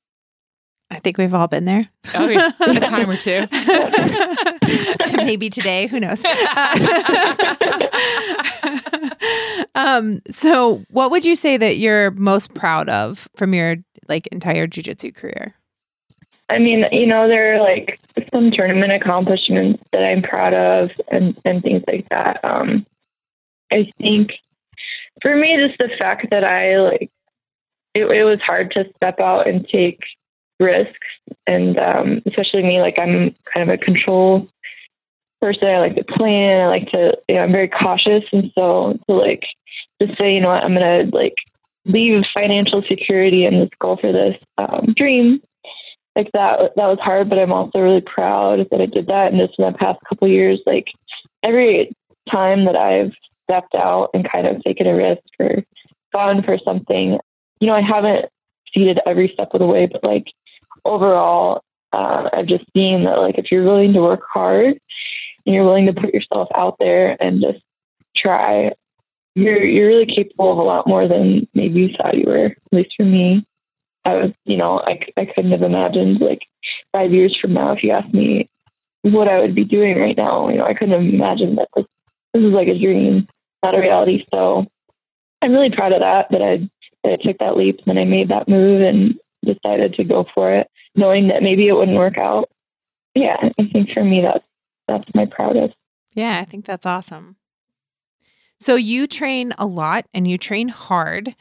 I 0.91 0.97
think 0.97 1.19
we've 1.19 1.35
all 1.35 1.47
been 1.47 1.65
there. 1.65 1.87
Oh, 2.15 2.27
yeah. 2.27 2.49
a 2.59 2.79
time 2.79 3.07
or 3.09 3.15
two. 3.15 3.45
Maybe 5.23 5.51
today. 5.51 5.85
Who 5.85 5.99
knows? 5.99 6.25
um, 9.75 10.19
so, 10.27 10.83
what 10.89 11.11
would 11.11 11.23
you 11.23 11.35
say 11.35 11.57
that 11.57 11.77
you're 11.77 12.09
most 12.11 12.55
proud 12.55 12.89
of 12.89 13.29
from 13.35 13.53
your 13.53 13.75
like 14.07 14.25
entire 14.27 14.67
jujitsu 14.67 15.13
career? 15.13 15.53
I 16.49 16.57
mean, 16.57 16.85
you 16.91 17.05
know, 17.05 17.27
there 17.27 17.55
are 17.55 17.61
like 17.61 17.99
some 18.33 18.49
tournament 18.51 18.91
accomplishments 18.91 19.83
that 19.93 20.03
I'm 20.03 20.23
proud 20.23 20.55
of, 20.55 20.89
and 21.11 21.39
and 21.45 21.61
things 21.61 21.83
like 21.87 22.07
that. 22.09 22.43
Um, 22.43 22.87
I 23.71 23.91
think 23.99 24.31
for 25.21 25.35
me, 25.35 25.57
just 25.57 25.77
the 25.77 25.89
fact 25.97 26.27
that 26.31 26.43
I 26.43 26.79
like 26.79 27.11
it, 27.95 28.05
it 28.05 28.23
was 28.23 28.39
hard 28.41 28.71
to 28.71 28.85
step 28.95 29.19
out 29.19 29.47
and 29.47 29.67
take 29.67 29.99
risks, 30.59 30.93
and 31.47 31.77
um, 31.77 32.21
especially 32.25 32.63
me, 32.63 32.81
like 32.81 32.97
I'm 32.99 33.35
kind 33.53 33.69
of 33.69 33.69
a 33.69 33.83
control 33.83 34.47
person. 35.41 35.67
I 35.67 35.79
like 35.79 35.95
to 35.95 36.03
plan. 36.03 36.61
I 36.61 36.67
like 36.67 36.91
to, 36.91 37.17
you 37.27 37.35
know, 37.35 37.41
I'm 37.41 37.51
very 37.51 37.69
cautious, 37.69 38.23
and 38.31 38.51
so 38.55 38.97
to 39.07 39.15
like 39.15 39.43
just 40.01 40.17
say, 40.17 40.33
you 40.33 40.41
know 40.41 40.49
what, 40.49 40.63
I'm 40.63 40.73
gonna 40.73 41.09
like 41.11 41.35
leave 41.85 42.23
financial 42.33 42.83
security 42.87 43.45
and 43.45 43.67
just 43.67 43.79
go 43.79 43.97
for 43.97 44.11
this 44.11 44.35
um, 44.57 44.93
dream. 44.95 45.41
Like 46.15 46.29
that, 46.33 46.71
that 46.75 46.87
was 46.87 46.99
hard, 47.01 47.29
but 47.29 47.39
I'm 47.39 47.53
also 47.53 47.79
really 47.79 48.01
proud 48.01 48.67
that 48.71 48.81
I 48.81 48.87
did 48.87 49.07
that. 49.07 49.31
And 49.31 49.39
just 49.39 49.57
in 49.57 49.65
the 49.65 49.77
past 49.77 49.99
couple 50.07 50.27
years, 50.27 50.59
like 50.65 50.87
every 51.43 51.95
time 52.29 52.65
that 52.65 52.75
I've 52.75 53.13
stepped 53.49 53.75
out 53.75 54.09
and 54.13 54.29
kind 54.29 54.47
of 54.47 54.61
taken 54.63 54.87
a 54.87 54.95
risk 54.95 55.23
or 55.39 55.63
gone 56.13 56.43
for 56.43 56.57
something, 56.63 57.17
you 57.59 57.67
know, 57.67 57.73
I 57.73 57.81
haven't 57.81 58.25
succeeded 58.65 58.99
every 59.05 59.29
step 59.33 59.49
of 59.53 59.59
the 59.59 59.65
way, 59.65 59.87
but 59.87 60.03
like 60.03 60.25
overall, 60.85 61.63
uh, 61.91 62.29
I've 62.31 62.45
just 62.45 62.65
seen 62.75 63.05
that 63.05 63.17
like 63.17 63.37
if 63.37 63.51
you're 63.51 63.63
willing 63.63 63.93
to 63.93 64.01
work 64.01 64.21
hard 64.31 64.79
and 65.45 65.55
you're 65.55 65.65
willing 65.65 65.87
to 65.87 65.93
put 65.93 66.13
yourself 66.13 66.49
out 66.55 66.75
there 66.79 67.17
and 67.21 67.41
just 67.41 67.63
try, 68.15 68.71
you're 69.35 69.63
you're 69.63 69.87
really 69.87 70.05
capable 70.05 70.51
of 70.51 70.57
a 70.57 70.63
lot 70.63 70.87
more 70.87 71.07
than 71.07 71.47
maybe 71.53 71.81
you 71.81 71.89
thought 71.97 72.17
you 72.17 72.25
were. 72.27 72.45
At 72.45 72.57
least 72.71 72.93
for 72.95 73.05
me, 73.05 73.45
I 74.05 74.13
was, 74.15 74.31
you 74.45 74.57
know, 74.57 74.79
I 74.79 74.99
I 75.17 75.25
couldn't 75.25 75.51
have 75.51 75.63
imagined 75.63 76.21
like 76.21 76.41
five 76.91 77.11
years 77.11 77.37
from 77.41 77.53
now 77.53 77.71
if 77.71 77.83
you 77.83 77.91
asked 77.91 78.13
me 78.13 78.49
what 79.01 79.27
I 79.27 79.39
would 79.39 79.55
be 79.55 79.63
doing 79.63 79.97
right 79.97 80.17
now. 80.17 80.49
You 80.49 80.57
know, 80.57 80.65
I 80.65 80.73
couldn't 80.73 80.91
have 80.91 81.13
imagined 81.13 81.57
that 81.57 81.69
this 81.75 81.85
this 82.33 82.43
is 82.43 82.53
like 82.53 82.67
a 82.67 82.77
dream, 82.77 83.27
not 83.63 83.75
a 83.75 83.79
reality. 83.79 84.25
So 84.33 84.65
I'm 85.41 85.51
really 85.51 85.71
proud 85.71 85.93
of 85.93 85.99
that 85.99 86.27
that 86.31 86.41
I 86.41 86.69
that 87.03 87.13
I 87.13 87.27
took 87.27 87.37
that 87.39 87.57
leap 87.57 87.79
and 87.87 87.99
I 87.99 88.03
made 88.03 88.29
that 88.29 88.49
move 88.49 88.81
and 88.81 89.15
decided 89.45 89.93
to 89.95 90.03
go 90.03 90.25
for 90.33 90.53
it, 90.53 90.67
knowing 90.95 91.29
that 91.29 91.43
maybe 91.43 91.67
it 91.67 91.73
wouldn't 91.73 91.97
work 91.97 92.17
out. 92.17 92.49
Yeah, 93.15 93.37
I 93.41 93.63
think 93.71 93.89
for 93.93 94.03
me 94.03 94.21
that's 94.21 94.45
that's 94.87 95.09
my 95.13 95.25
proudest. 95.25 95.75
Yeah, 96.13 96.39
I 96.39 96.45
think 96.45 96.65
that's 96.65 96.85
awesome. 96.85 97.37
So 98.59 98.75
you 98.75 99.07
train 99.07 99.53
a 99.57 99.65
lot 99.65 100.05
and 100.13 100.27
you 100.27 100.37
train 100.37 100.67
hard. 100.67 101.33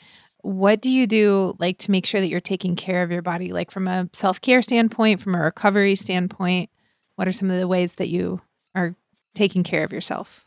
What 0.43 0.81
do 0.81 0.89
you 0.89 1.07
do 1.07 1.57
like 1.59 1.79
to 1.79 1.91
make 1.91 2.07
sure 2.07 2.21
that 2.21 2.29
you're 2.29 2.41
taking 2.41 2.77
care 2.77 3.03
of 3.03 3.11
your 3.11 3.23
body 3.23 3.53
like 3.53 3.73
from 3.73 3.89
a 3.89 4.09
self-care 4.13 4.63
standpoint, 4.63 5.21
from 5.21 5.35
a 5.35 5.41
recovery 5.41 5.97
standpoint? 5.97 6.71
What 7.17 7.27
are 7.27 7.33
some 7.33 7.51
of 7.51 7.59
the 7.59 7.67
ways 7.67 7.97
that 7.97 8.09
you 8.09 8.41
are 8.77 8.95
taking 9.35 9.65
care 9.65 9.83
of 9.83 9.93
yourself? 9.93 10.47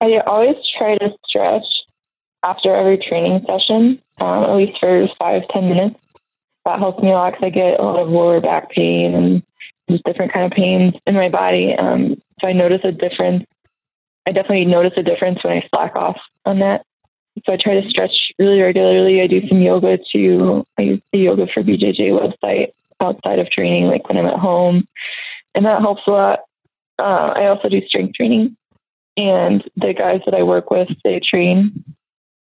I 0.00 0.18
always 0.26 0.56
try 0.78 0.98
to 0.98 1.10
stretch 1.26 1.66
after 2.42 2.74
every 2.74 2.98
training 2.98 3.44
session, 3.46 4.00
um, 4.20 4.44
at 4.44 4.54
least 4.56 4.78
for 4.78 5.08
five, 5.18 5.42
ten 5.52 5.68
minutes 5.68 5.98
that 6.66 6.80
helps 6.80 7.02
me 7.02 7.10
a 7.10 7.14
lot 7.14 7.32
because 7.32 7.46
I 7.46 7.50
get 7.50 7.80
a 7.80 7.82
lot 7.82 8.00
of 8.02 8.08
lower 8.08 8.40
back 8.40 8.70
pain 8.70 9.14
and 9.14 9.42
just 9.88 10.04
different 10.04 10.32
kind 10.32 10.44
of 10.44 10.56
pains 10.56 10.94
in 11.06 11.14
my 11.14 11.28
body. 11.28 11.74
Um, 11.78 12.20
so 12.40 12.48
I 12.48 12.52
notice 12.52 12.80
a 12.84 12.92
difference. 12.92 13.46
I 14.26 14.32
definitely 14.32 14.64
notice 14.64 14.92
a 14.96 15.02
difference 15.02 15.38
when 15.42 15.56
I 15.56 15.68
slack 15.70 15.94
off 15.94 16.18
on 16.44 16.58
that. 16.58 16.84
So 17.46 17.52
I 17.52 17.56
try 17.56 17.80
to 17.80 17.88
stretch 17.88 18.10
really 18.38 18.60
regularly. 18.60 19.22
I 19.22 19.28
do 19.28 19.46
some 19.48 19.62
yoga 19.62 19.98
too. 20.12 20.64
I 20.76 20.82
use 20.82 21.02
the 21.12 21.18
Yoga 21.18 21.46
for 21.52 21.62
BJJ 21.62 22.10
website 22.10 22.72
outside 23.00 23.38
of 23.38 23.50
training, 23.50 23.84
like 23.84 24.08
when 24.08 24.18
I'm 24.18 24.26
at 24.26 24.38
home, 24.38 24.88
and 25.54 25.66
that 25.66 25.82
helps 25.82 26.02
a 26.06 26.10
lot. 26.10 26.40
Uh, 26.98 27.32
I 27.36 27.46
also 27.46 27.68
do 27.68 27.86
strength 27.86 28.14
training, 28.14 28.56
and 29.16 29.64
the 29.76 29.94
guys 29.94 30.20
that 30.26 30.34
I 30.34 30.42
work 30.42 30.70
with, 30.70 30.88
they 31.04 31.20
train 31.20 31.84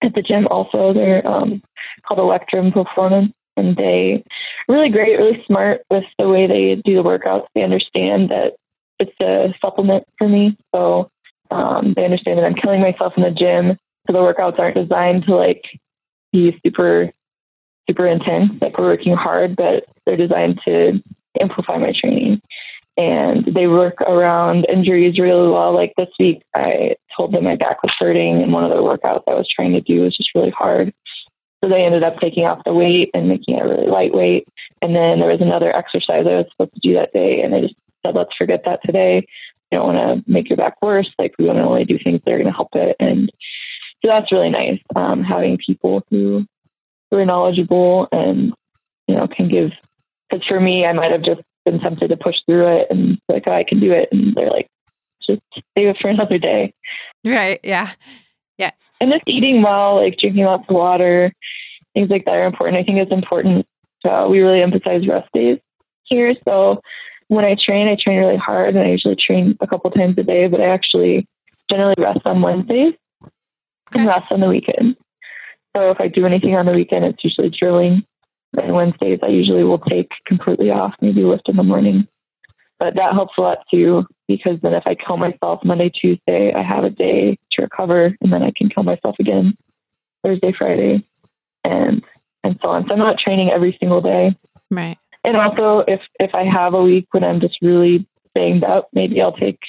at 0.02 0.14
the 0.14 0.22
gym 0.22 0.46
also. 0.50 0.92
They're 0.92 1.26
um, 1.26 1.62
called 2.06 2.20
Electrum 2.20 2.72
Performance, 2.72 3.32
and 3.56 3.76
they 3.76 4.24
really 4.68 4.90
great, 4.90 5.18
really 5.18 5.42
smart 5.46 5.82
with 5.90 6.04
the 6.18 6.28
way 6.28 6.46
they 6.46 6.80
do 6.84 6.94
the 6.94 7.02
workouts. 7.02 7.46
They 7.54 7.62
understand 7.62 8.30
that 8.30 8.54
it's 8.98 9.12
a 9.20 9.54
supplement 9.60 10.04
for 10.18 10.28
me, 10.28 10.56
so 10.74 11.10
um, 11.50 11.94
they 11.96 12.04
understand 12.04 12.38
that 12.38 12.44
I'm 12.44 12.54
killing 12.54 12.80
myself 12.80 13.12
in 13.16 13.22
the 13.22 13.30
gym. 13.30 13.78
So 14.06 14.12
the 14.12 14.18
workouts 14.18 14.58
aren't 14.58 14.76
designed 14.76 15.24
to 15.24 15.34
like 15.34 15.62
be 16.32 16.58
super, 16.64 17.10
super 17.88 18.06
intense. 18.06 18.52
Like 18.60 18.78
we're 18.78 18.86
working 18.86 19.16
hard, 19.16 19.56
but 19.56 19.84
they're 20.04 20.16
designed 20.16 20.60
to 20.66 21.02
amplify 21.40 21.78
my 21.78 21.92
training. 21.98 22.40
And 22.96 23.44
they 23.52 23.66
work 23.66 24.00
around 24.02 24.66
injuries 24.72 25.18
really 25.18 25.50
well. 25.50 25.74
Like 25.74 25.92
this 25.96 26.10
week, 26.18 26.42
I 26.54 26.94
told 27.16 27.32
them 27.32 27.44
my 27.44 27.56
back 27.56 27.82
was 27.82 27.92
hurting, 27.98 28.40
and 28.42 28.52
one 28.52 28.64
of 28.64 28.70
the 28.70 28.76
workouts 28.76 29.24
I 29.26 29.34
was 29.34 29.48
trying 29.48 29.72
to 29.72 29.80
do 29.80 30.02
was 30.02 30.16
just 30.16 30.30
really 30.34 30.50
hard. 30.50 30.94
So 31.62 31.68
they 31.68 31.82
ended 31.82 32.04
up 32.04 32.18
taking 32.18 32.44
off 32.44 32.62
the 32.64 32.74
weight 32.74 33.10
and 33.14 33.28
making 33.28 33.56
it 33.56 33.62
really 33.62 33.88
lightweight. 33.88 34.46
And 34.82 34.94
then 34.94 35.18
there 35.18 35.30
was 35.30 35.40
another 35.40 35.74
exercise 35.74 36.26
I 36.26 36.36
was 36.36 36.46
supposed 36.50 36.74
to 36.74 36.80
do 36.80 36.94
that 36.94 37.12
day, 37.12 37.40
and 37.40 37.52
they 37.52 37.62
just 37.62 37.74
said, 38.04 38.14
let's 38.14 38.36
forget 38.36 38.62
that 38.64 38.80
today. 38.84 39.26
You 39.72 39.78
don't 39.78 39.94
want 39.94 40.24
to 40.24 40.30
make 40.30 40.48
your 40.48 40.56
back 40.56 40.80
worse. 40.82 41.10
Like 41.18 41.34
we 41.38 41.46
want 41.46 41.58
to 41.58 41.64
only 41.64 41.84
do 41.84 41.98
things 41.98 42.20
that 42.24 42.32
are 42.32 42.38
going 42.38 42.50
to 42.50 42.52
help 42.52 42.68
it. 42.74 42.96
And 43.00 43.30
so 44.02 44.10
that's 44.10 44.30
really 44.30 44.50
nice 44.50 44.78
um, 44.94 45.24
having 45.24 45.58
people 45.58 46.04
who 46.10 46.44
who 47.10 47.16
are 47.16 47.24
knowledgeable 47.24 48.08
and 48.12 48.52
you 49.08 49.14
know 49.14 49.26
can 49.26 49.48
give. 49.48 49.70
Because 50.28 50.46
for 50.46 50.60
me, 50.60 50.84
I 50.84 50.92
might 50.92 51.12
have 51.12 51.22
just 51.22 51.40
been 51.64 51.80
tempted 51.80 52.08
to 52.08 52.16
push 52.16 52.36
through 52.46 52.80
it 52.80 52.86
and 52.90 53.18
like, 53.28 53.44
oh, 53.46 53.52
I 53.52 53.64
can 53.64 53.80
do 53.80 53.92
it, 53.92 54.08
and 54.12 54.34
they're 54.34 54.50
like, 54.50 54.68
just 55.26 55.42
save 55.76 55.88
it 55.88 55.96
for 56.00 56.08
another 56.10 56.38
day. 56.38 56.72
Right. 57.24 57.60
Yeah. 57.62 57.92
Yeah. 58.58 58.70
And 59.00 59.12
just 59.12 59.24
eating 59.26 59.62
well, 59.62 59.96
like 59.96 60.18
drinking 60.18 60.44
lots 60.44 60.64
of 60.68 60.74
water, 60.74 61.32
things 61.94 62.10
like 62.10 62.24
that 62.26 62.36
are 62.36 62.46
important. 62.46 62.78
I 62.78 62.84
think 62.84 62.98
it's 62.98 63.12
important. 63.12 63.66
Uh, 64.04 64.26
we 64.30 64.40
really 64.40 64.62
emphasize 64.62 65.06
rest 65.08 65.28
days 65.32 65.58
here. 66.04 66.34
So 66.46 66.80
when 67.28 67.44
I 67.44 67.56
train, 67.62 67.88
I 67.88 67.96
train 67.96 68.18
really 68.18 68.36
hard, 68.36 68.74
and 68.74 68.84
I 68.84 68.90
usually 68.90 69.16
train 69.16 69.56
a 69.60 69.66
couple 69.66 69.90
times 69.90 70.16
a 70.18 70.22
day. 70.22 70.46
But 70.46 70.60
I 70.60 70.66
actually 70.66 71.26
generally 71.70 71.94
rest 71.98 72.20
on 72.24 72.42
Wednesdays 72.42 72.94
okay. 73.22 74.00
and 74.00 74.06
rest 74.06 74.30
on 74.30 74.40
the 74.40 74.48
weekend. 74.48 74.96
So 75.76 75.90
if 75.90 76.00
I 76.00 76.08
do 76.08 76.26
anything 76.26 76.54
on 76.54 76.66
the 76.66 76.72
weekend, 76.72 77.04
it's 77.04 77.24
usually 77.24 77.50
drilling. 77.50 78.04
And 78.58 78.74
Wednesdays, 78.74 79.20
I 79.22 79.28
usually 79.28 79.64
will 79.64 79.78
take 79.78 80.10
completely 80.26 80.70
off, 80.70 80.94
maybe 81.00 81.24
lift 81.24 81.48
in 81.48 81.56
the 81.56 81.62
morning. 81.62 82.06
But 82.78 82.96
that 82.96 83.12
helps 83.12 83.34
a 83.38 83.40
lot 83.40 83.58
too, 83.72 84.04
because 84.26 84.58
then 84.62 84.74
if 84.74 84.82
I 84.86 84.94
kill 84.94 85.16
myself 85.16 85.60
Monday, 85.64 85.90
Tuesday, 85.90 86.52
I 86.52 86.62
have 86.62 86.84
a 86.84 86.90
day 86.90 87.38
to 87.52 87.62
recover, 87.62 88.16
and 88.20 88.32
then 88.32 88.42
I 88.42 88.52
can 88.56 88.68
kill 88.68 88.82
myself 88.82 89.16
again 89.18 89.56
Thursday, 90.22 90.52
Friday, 90.56 91.06
and 91.62 92.02
and 92.42 92.58
so 92.60 92.68
on. 92.68 92.86
So 92.86 92.92
I'm 92.92 92.98
not 92.98 93.18
training 93.18 93.50
every 93.50 93.76
single 93.78 94.00
day. 94.00 94.36
Right. 94.70 94.98
And 95.22 95.36
also, 95.36 95.84
if 95.86 96.00
if 96.18 96.34
I 96.34 96.44
have 96.44 96.74
a 96.74 96.82
week 96.82 97.06
when 97.12 97.24
I'm 97.24 97.40
just 97.40 97.58
really 97.62 98.06
banged 98.34 98.64
up, 98.64 98.88
maybe 98.92 99.22
I'll 99.22 99.36
take 99.36 99.60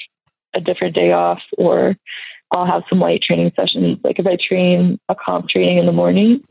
a 0.54 0.60
different 0.60 0.96
day 0.96 1.12
off, 1.12 1.42
or 1.58 1.96
I'll 2.52 2.66
have 2.66 2.84
some 2.90 3.00
light 3.00 3.22
training 3.22 3.52
sessions. 3.56 4.00
Like 4.04 4.20
if 4.20 4.26
I 4.26 4.38
train 4.38 5.00
a 5.10 5.16
comp 5.16 5.50
training 5.50 5.78
in 5.78 5.86
the 5.86 5.92
morning, 5.92 6.44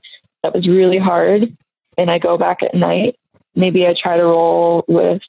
that 0.43 0.55
was 0.55 0.69
really 0.69 0.99
hard, 0.99 1.57
and 1.97 2.11
I 2.11 2.19
go 2.19 2.39
back 2.39 2.63
at 2.63 2.75
night. 2.75 3.17
Maybe 3.55 3.87
I 3.87 3.95
try 4.01 4.17
to 4.17 4.25
roll 4.25 4.85
with 4.89 5.23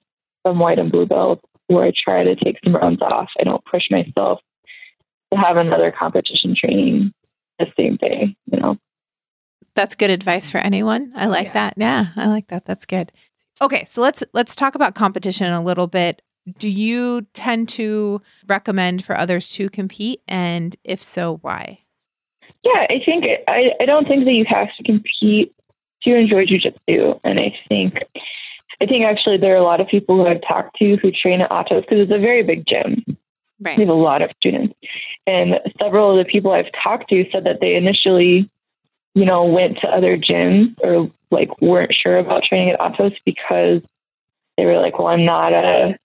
some 0.46 0.60
white 0.60 0.80
and 0.80 0.92
blue 0.92 1.06
belts, 1.06 1.44
where 1.68 1.86
I 1.86 1.92
try 2.04 2.24
to 2.24 2.36
take 2.36 2.58
some 2.64 2.76
rounds 2.76 3.02
off. 3.02 3.30
I 3.40 3.44
don't 3.44 3.64
push 3.66 3.84
myself 3.90 4.40
to 5.34 5.40
have 5.40 5.58
another 5.58 5.92
competition 5.98 6.56
training 6.56 7.14
the 7.60 7.68
same 7.78 7.98
day. 7.98 8.36
You 8.52 8.60
know. 8.60 8.78
That's 9.76 9.96
good 9.96 10.10
advice 10.10 10.50
for 10.50 10.60
anyone. 10.60 11.12
I 11.16 11.26
oh, 11.26 11.30
like 11.30 11.48
yeah. 11.48 11.54
that. 11.54 11.74
Yeah, 11.78 12.06
I 12.16 12.28
like 12.28 12.48
that. 12.48 12.66
That's 12.66 12.86
good. 12.86 13.12
Okay, 13.62 13.86
so 13.86 14.02
let's 14.02 14.24
let's 14.34 14.56
talk 14.56 14.76
about 14.76 14.96
competition 14.96 15.52
a 15.52 15.64
little 15.64 15.88
bit. 15.88 16.22
Do 16.60 16.70
you 16.70 17.24
tend 17.34 17.70
to 17.70 18.22
recommend 18.48 19.04
for 19.04 19.18
others 19.18 19.52
to 19.54 19.70
compete 19.70 20.22
and 20.28 20.76
if 20.84 21.02
so, 21.02 21.40
why? 21.42 21.80
Yeah, 22.64 22.86
I 22.90 23.00
think 23.06 23.26
I, 23.48 23.72
I 23.80 23.86
don't 23.86 24.08
think 24.08 24.26
that 24.26 24.34
you 24.34 24.46
have 24.48 24.68
to 24.78 24.84
compete 24.84 25.55
to 26.06 26.16
enjoy 26.16 26.46
jujitsu. 26.46 27.20
And 27.24 27.40
I 27.40 27.54
think 27.68 28.00
I 28.82 28.86
think 28.86 29.10
actually 29.10 29.38
there 29.38 29.54
are 29.54 29.58
a 29.58 29.64
lot 29.64 29.82
of 29.82 29.88
people 29.88 30.16
who 30.16 30.28
I've 30.28 30.42
talked 30.48 30.78
to 30.78 30.98
who 30.98 31.12
train 31.12 31.42
at 31.42 31.50
Atos 31.50 31.82
because 31.82 32.00
it's 32.00 32.12
a 32.12 32.20
very 32.20 32.44
big 32.44 32.66
gym. 32.68 33.04
Right. 33.60 33.78
We 33.78 33.84
have 33.84 33.90
a 33.90 33.94
lot 33.94 34.22
of 34.22 34.32
students. 34.38 34.76
And 35.26 35.56
several 35.82 36.12
of 36.12 36.26
the 36.26 36.30
people 36.30 36.52
I've 36.52 36.72
talked 36.84 37.10
to 37.10 37.26
said 37.32 37.46
that 37.46 37.60
they 37.62 37.76
initially, 37.76 38.50
you 39.14 39.26
know, 39.26 39.46
went 39.46 39.78
to 39.80 39.88
other 39.88 40.18
gyms 40.18 40.76
or 40.84 41.10
like 41.32 41.50
weren't 41.62 41.94
sure 41.94 42.18
about 42.18 42.44
training 42.44 42.72
at 42.72 42.80
Atos 42.80 43.16
because 43.26 43.82
they 44.58 44.66
were 44.66 44.80
like, 44.80 45.00
well, 45.00 45.08
I'm 45.08 45.26
not 45.26 45.54
a 45.54 45.98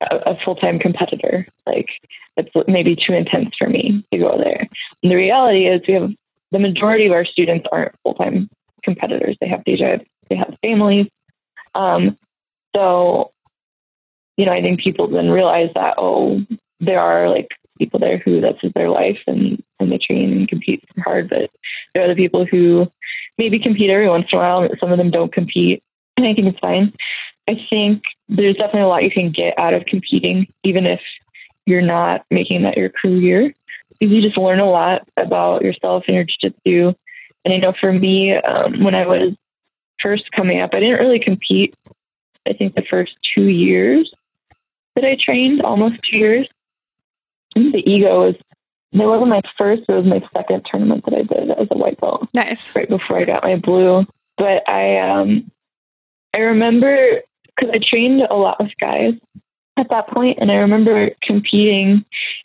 a, 0.00 0.36
full 0.44 0.54
time 0.54 0.78
competitor. 0.78 1.46
Like 1.66 1.88
it's 2.36 2.50
maybe 2.68 2.96
too 2.96 3.14
intense 3.14 3.50
for 3.58 3.68
me 3.68 4.04
to 4.12 4.18
go 4.18 4.38
there. 4.38 4.68
And 5.02 5.10
the 5.12 5.16
reality 5.16 5.66
is, 5.66 5.80
we 5.88 5.94
have 5.94 6.10
the 6.52 6.58
majority 6.58 7.06
of 7.06 7.12
our 7.12 7.24
students 7.24 7.66
aren't 7.72 7.94
full 8.02 8.14
time 8.14 8.48
competitors. 8.88 9.36
They 9.40 9.48
have 9.48 9.64
jobs, 9.64 10.04
they 10.28 10.36
have 10.36 10.54
families. 10.62 11.06
Um, 11.74 12.16
so, 12.74 13.32
you 14.36 14.46
know, 14.46 14.52
I 14.52 14.62
think 14.62 14.80
people 14.80 15.08
then 15.08 15.30
realize 15.30 15.70
that 15.74 15.94
oh, 15.98 16.40
there 16.80 17.00
are 17.00 17.28
like 17.28 17.48
people 17.78 18.00
there 18.00 18.18
who 18.18 18.40
that's 18.40 18.58
their 18.74 18.90
life 18.90 19.18
and 19.26 19.62
and 19.78 19.92
they 19.92 19.98
train 19.98 20.32
and 20.32 20.48
compete 20.48 20.82
hard, 21.04 21.28
but 21.28 21.50
there 21.92 22.04
are 22.04 22.08
the 22.08 22.22
people 22.22 22.46
who 22.46 22.86
maybe 23.36 23.58
compete 23.58 23.90
every 23.90 24.08
once 24.08 24.26
in 24.32 24.38
a 24.38 24.42
while. 24.42 24.62
And 24.62 24.76
some 24.80 24.90
of 24.92 24.98
them 24.98 25.10
don't 25.10 25.32
compete, 25.32 25.82
and 26.16 26.26
I 26.26 26.34
think 26.34 26.48
it's 26.48 26.58
fine. 26.58 26.92
I 27.48 27.54
think 27.70 28.02
there's 28.28 28.56
definitely 28.56 28.82
a 28.82 28.88
lot 28.88 29.04
you 29.04 29.10
can 29.10 29.32
get 29.32 29.58
out 29.58 29.74
of 29.74 29.86
competing, 29.86 30.46
even 30.64 30.86
if 30.86 31.00
you're 31.66 31.82
not 31.82 32.24
making 32.30 32.62
that 32.62 32.76
your 32.76 32.90
career. 32.90 33.54
You 34.00 34.22
just 34.22 34.38
learn 34.38 34.60
a 34.60 34.70
lot 34.70 35.08
about 35.16 35.62
yourself 35.62 36.04
and 36.06 36.14
your 36.14 36.24
jiu-jitsu. 36.24 36.94
And 37.48 37.54
I 37.54 37.66
know 37.66 37.72
for 37.80 37.94
me, 37.94 38.36
um, 38.36 38.84
when 38.84 38.94
I 38.94 39.06
was 39.06 39.32
first 40.02 40.30
coming 40.36 40.60
up, 40.60 40.70
I 40.74 40.80
didn't 40.80 40.98
really 40.98 41.18
compete. 41.18 41.74
I 42.46 42.52
think 42.52 42.74
the 42.74 42.84
first 42.90 43.12
two 43.34 43.44
years 43.44 44.12
that 44.94 45.04
I 45.04 45.16
trained, 45.18 45.62
almost 45.62 45.94
two 46.10 46.18
years. 46.18 46.46
the 47.54 47.82
ego 47.86 48.26
was 48.26 48.34
it 48.92 48.98
wasn't 48.98 49.30
my 49.30 49.40
first, 49.56 49.84
it 49.88 49.92
was 49.92 50.04
my 50.04 50.20
second 50.36 50.66
tournament 50.70 51.06
that 51.06 51.14
I 51.14 51.22
did 51.22 51.50
as 51.50 51.68
a 51.70 51.78
white 51.78 51.98
belt. 51.98 52.28
Nice. 52.34 52.76
Right 52.76 52.88
before 52.88 53.18
I 53.18 53.24
got 53.24 53.42
my 53.42 53.56
blue. 53.56 54.04
But 54.36 54.68
I 54.68 54.98
um 54.98 55.50
I 56.34 56.40
remember 56.40 57.22
because 57.46 57.70
I 57.72 57.78
trained 57.78 58.20
a 58.28 58.34
lot 58.34 58.62
with 58.62 58.72
guys 58.78 59.14
at 59.78 59.90
that 59.90 60.08
point, 60.08 60.38
and 60.40 60.50
I 60.50 60.56
remember 60.56 61.10
competing, 61.22 62.04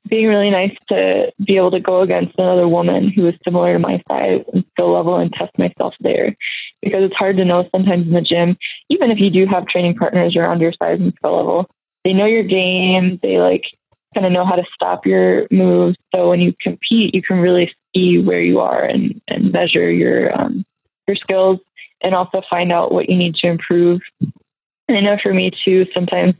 being 0.09 0.27
really 0.27 0.49
nice 0.49 0.75
to 0.89 1.31
be 1.45 1.57
able 1.57 1.71
to 1.71 1.79
go 1.79 2.01
against 2.01 2.37
another 2.37 2.67
woman 2.67 3.09
who 3.09 3.23
was 3.23 3.35
similar 3.43 3.73
to 3.73 3.79
my 3.79 4.01
size 4.07 4.43
and 4.53 4.63
skill 4.71 4.93
level 4.93 5.17
and 5.17 5.31
test 5.33 5.57
myself 5.57 5.93
there. 5.99 6.35
Because 6.81 7.03
it's 7.03 7.15
hard 7.15 7.37
to 7.37 7.45
know 7.45 7.67
sometimes 7.71 8.07
in 8.07 8.13
the 8.13 8.21
gym, 8.21 8.57
even 8.89 9.11
if 9.11 9.19
you 9.19 9.29
do 9.29 9.45
have 9.45 9.67
training 9.67 9.95
partners 9.95 10.35
around 10.35 10.61
your 10.61 10.73
size 10.73 10.99
and 10.99 11.13
skill 11.15 11.37
level, 11.37 11.69
they 12.03 12.13
know 12.13 12.25
your 12.25 12.43
game. 12.43 13.19
They 13.21 13.37
like 13.39 13.63
kind 14.13 14.25
of 14.25 14.31
know 14.31 14.45
how 14.45 14.55
to 14.55 14.63
stop 14.73 15.05
your 15.05 15.47
moves. 15.51 15.97
So 16.13 16.29
when 16.29 16.39
you 16.39 16.53
compete, 16.61 17.15
you 17.15 17.21
can 17.21 17.37
really 17.37 17.71
see 17.95 18.19
where 18.19 18.41
you 18.41 18.59
are 18.59 18.83
and, 18.83 19.19
and 19.27 19.51
measure 19.51 19.89
your 19.89 20.39
um, 20.39 20.65
your 21.07 21.15
skills 21.15 21.59
and 22.01 22.13
also 22.13 22.41
find 22.49 22.71
out 22.71 22.91
what 22.91 23.09
you 23.09 23.17
need 23.17 23.35
to 23.35 23.47
improve. 23.47 24.01
And 24.87 24.97
I 24.97 24.99
know 24.99 25.17
for 25.21 25.33
me 25.33 25.51
too, 25.63 25.85
sometimes 25.93 26.35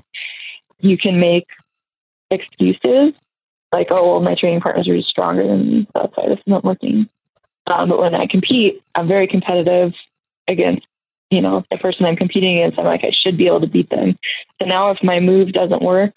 you 0.84 0.98
can 0.98 1.20
make 1.20 1.48
excuses 2.30 3.14
like, 3.72 3.88
oh, 3.90 4.12
well, 4.12 4.22
my 4.22 4.36
training 4.36 4.62
partners 4.62 4.88
are 4.88 4.96
just 4.96 5.10
stronger 5.10 5.48
than 5.48 5.68
me, 5.68 5.88
so 5.88 6.02
that's 6.02 6.16
why 6.16 6.30
this 6.30 6.40
isn't 6.46 6.64
working. 6.64 7.10
Um, 7.66 7.90
but 7.90 8.00
when 8.00 8.14
I 8.14 8.28
compete, 8.28 8.84
I'm 8.94 9.08
very 9.08 9.28
competitive 9.28 9.94
against, 10.48 10.86
you 11.32 11.42
know, 11.42 11.64
the 11.72 11.78
person 11.78 12.06
I'm 12.06 12.16
competing 12.16 12.60
against. 12.60 12.78
I'm 12.78 12.86
like, 12.86 13.04
I 13.04 13.12
should 13.24 13.38
be 13.38 13.48
able 13.48 13.62
to 13.62 13.68
beat 13.68 13.90
them. 13.90 14.18
So 14.62 14.68
now 14.68 14.92
if 14.92 15.00
my 15.02 15.20
move 15.20 15.54
doesn't 15.54 15.82
work, 15.82 16.14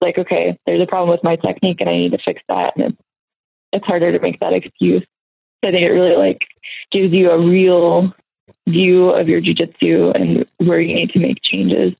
like, 0.00 0.18
okay, 0.18 0.58
there's 0.66 0.82
a 0.82 0.86
problem 0.86 1.08
with 1.08 1.24
my 1.24 1.36
technique 1.36 1.80
and 1.80 1.88
I 1.88 1.96
need 1.96 2.12
to 2.12 2.18
fix 2.22 2.42
that. 2.48 2.76
And 2.76 2.92
it's, 2.92 3.02
it's 3.72 3.86
harder 3.86 4.12
to 4.12 4.18
make 4.18 4.40
that 4.40 4.52
excuse. 4.52 5.06
I 5.62 5.70
think 5.70 5.82
it 5.82 5.90
really 5.90 6.16
like 6.16 6.40
gives 6.90 7.12
you 7.12 7.30
a 7.30 7.38
real 7.38 8.12
view 8.68 9.10
of 9.10 9.28
your 9.28 9.40
jujitsu 9.40 10.14
and 10.14 10.44
where 10.58 10.80
you 10.80 10.94
need 10.94 11.10
to 11.10 11.18
make 11.18 11.38
changes. 11.42 11.94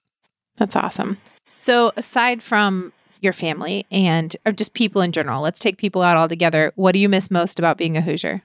That's 0.57 0.77
awesome. 0.77 1.19
So, 1.61 1.93
aside 1.97 2.43
from 2.43 2.93
your 3.21 3.33
family 3.35 3.85
and 3.91 4.35
just 4.55 4.73
people 4.75 5.03
in 5.03 5.13
general, 5.13 5.43
let's 5.43 5.61
take 5.61 5.77
people 5.77 6.01
out 6.03 6.17
altogether. 6.17 6.73
What 6.75 6.93
do 6.93 6.99
you 6.99 7.09
miss 7.09 7.31
most 7.31 7.59
about 7.59 7.77
being 7.77 7.97
a 7.97 8.01
Hoosier? 8.01 8.43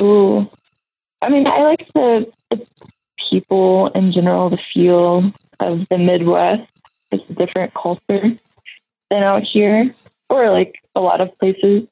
Ooh. 0.00 0.46
I 1.22 1.28
mean, 1.28 1.46
I 1.46 1.62
like 1.62 1.86
the, 1.94 2.26
the 2.50 2.66
people 3.30 3.86
in 3.94 4.12
general, 4.12 4.50
the 4.50 4.58
feel 4.74 5.32
of 5.60 5.80
the 5.90 5.96
Midwest. 5.98 6.68
It's 7.12 7.22
a 7.30 7.34
different 7.34 7.72
culture 7.74 8.36
than 9.10 9.22
out 9.22 9.42
here, 9.44 9.94
or 10.28 10.50
like 10.50 10.74
a 10.96 11.00
lot 11.00 11.20
of 11.20 11.30
places. 11.38 11.86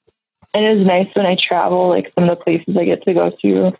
And 0.55 0.65
it 0.65 0.79
is 0.81 0.87
nice 0.87 1.07
when 1.15 1.25
I 1.25 1.37
travel, 1.37 1.89
like 1.89 2.13
some 2.17 2.29
of 2.29 2.37
the 2.37 2.45
places 2.45 2.77
I 2.77 2.85
get 2.85 3.03
to 3.05 3.15
go 3.15 3.31
to 3.43 3.73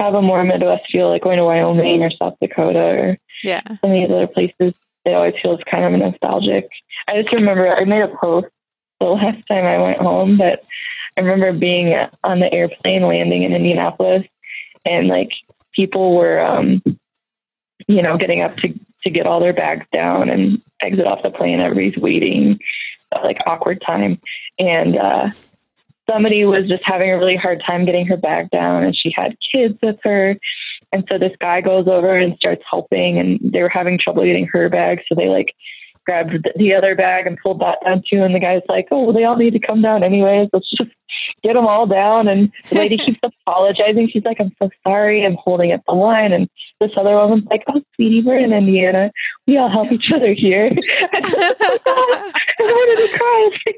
have 0.00 0.14
a 0.14 0.20
more 0.20 0.42
Midwest 0.42 0.90
feel, 0.90 1.10
like 1.10 1.22
going 1.22 1.38
to 1.38 1.44
Wyoming 1.44 2.02
or 2.02 2.10
South 2.10 2.34
Dakota 2.42 2.78
or 2.80 3.18
Yeah. 3.44 3.62
some 3.80 3.90
of 3.90 3.92
these 3.92 4.10
other 4.10 4.26
places. 4.26 4.74
It 5.04 5.14
always 5.14 5.34
feels 5.42 5.60
kind 5.70 5.94
of 5.94 6.00
nostalgic. 6.00 6.68
I 7.08 7.20
just 7.22 7.32
remember 7.32 7.68
I 7.68 7.84
made 7.84 8.02
a 8.02 8.16
post 8.20 8.46
the 9.00 9.06
last 9.06 9.46
time 9.48 9.64
I 9.64 9.78
went 9.78 9.98
home, 9.98 10.38
but 10.38 10.62
I 11.16 11.20
remember 11.20 11.52
being 11.58 11.94
on 12.24 12.40
the 12.40 12.52
airplane 12.52 13.02
landing 13.02 13.42
in 13.42 13.52
Indianapolis 13.52 14.24
and 14.84 15.08
like 15.08 15.30
people 15.74 16.16
were, 16.16 16.40
um, 16.40 16.82
you 17.88 18.02
know, 18.02 18.16
getting 18.16 18.42
up 18.42 18.56
to, 18.58 18.68
to 19.02 19.10
get 19.10 19.26
all 19.26 19.40
their 19.40 19.52
bags 19.52 19.86
down 19.92 20.28
and 20.28 20.62
exit 20.80 21.06
off 21.06 21.22
the 21.22 21.30
plane. 21.30 21.60
Everybody's 21.60 22.00
waiting, 22.00 22.58
like 23.24 23.38
awkward 23.46 23.82
time. 23.84 24.20
And, 24.58 24.96
uh, 24.96 25.30
somebody 26.10 26.44
was 26.44 26.68
just 26.68 26.82
having 26.84 27.10
a 27.10 27.18
really 27.18 27.36
hard 27.36 27.62
time 27.64 27.84
getting 27.84 28.06
her 28.06 28.16
bag 28.16 28.50
down 28.50 28.84
and 28.84 28.96
she 28.96 29.12
had 29.14 29.36
kids 29.52 29.78
with 29.82 29.96
her. 30.02 30.36
And 30.92 31.04
so 31.08 31.18
this 31.18 31.32
guy 31.40 31.60
goes 31.60 31.88
over 31.88 32.16
and 32.16 32.36
starts 32.36 32.62
helping 32.68 33.18
and 33.18 33.40
they 33.42 33.62
were 33.62 33.68
having 33.68 33.98
trouble 33.98 34.24
getting 34.24 34.46
her 34.52 34.68
bag. 34.68 35.00
So 35.08 35.14
they 35.14 35.28
like 35.28 35.54
grabbed 36.04 36.48
the 36.56 36.74
other 36.74 36.94
bag 36.94 37.26
and 37.26 37.38
pulled 37.38 37.60
that 37.60 37.78
down 37.84 38.02
too. 38.08 38.22
And 38.22 38.34
the 38.34 38.40
guy's 38.40 38.62
like, 38.68 38.88
oh, 38.90 39.04
well, 39.04 39.12
they 39.12 39.24
all 39.24 39.36
need 39.36 39.52
to 39.52 39.60
come 39.60 39.82
down 39.82 40.02
anyways. 40.02 40.48
Let's 40.52 40.70
just 40.70 40.90
get 41.42 41.54
them 41.54 41.66
all 41.66 41.86
down. 41.86 42.28
And 42.28 42.52
the 42.68 42.76
lady 42.76 42.96
keeps 42.98 43.20
apologizing. 43.22 44.08
She's 44.10 44.24
like, 44.24 44.40
I'm 44.40 44.54
so 44.60 44.70
sorry. 44.86 45.24
I'm 45.24 45.36
holding 45.36 45.72
up 45.72 45.82
the 45.86 45.94
line. 45.94 46.32
And 46.32 46.48
this 46.80 46.90
other 46.96 47.14
woman's 47.14 47.46
like, 47.46 47.64
oh, 47.68 47.82
sweetie, 47.94 48.22
we're 48.22 48.38
in 48.38 48.52
Indiana. 48.52 49.10
We 49.46 49.56
all 49.56 49.70
help 49.70 49.90
each 49.92 50.10
other 50.12 50.32
here. 50.32 50.70
Oh, 51.84 52.32
I 52.60 52.62
wanted 52.62 53.06
to 53.06 53.18
cry. 53.18 53.72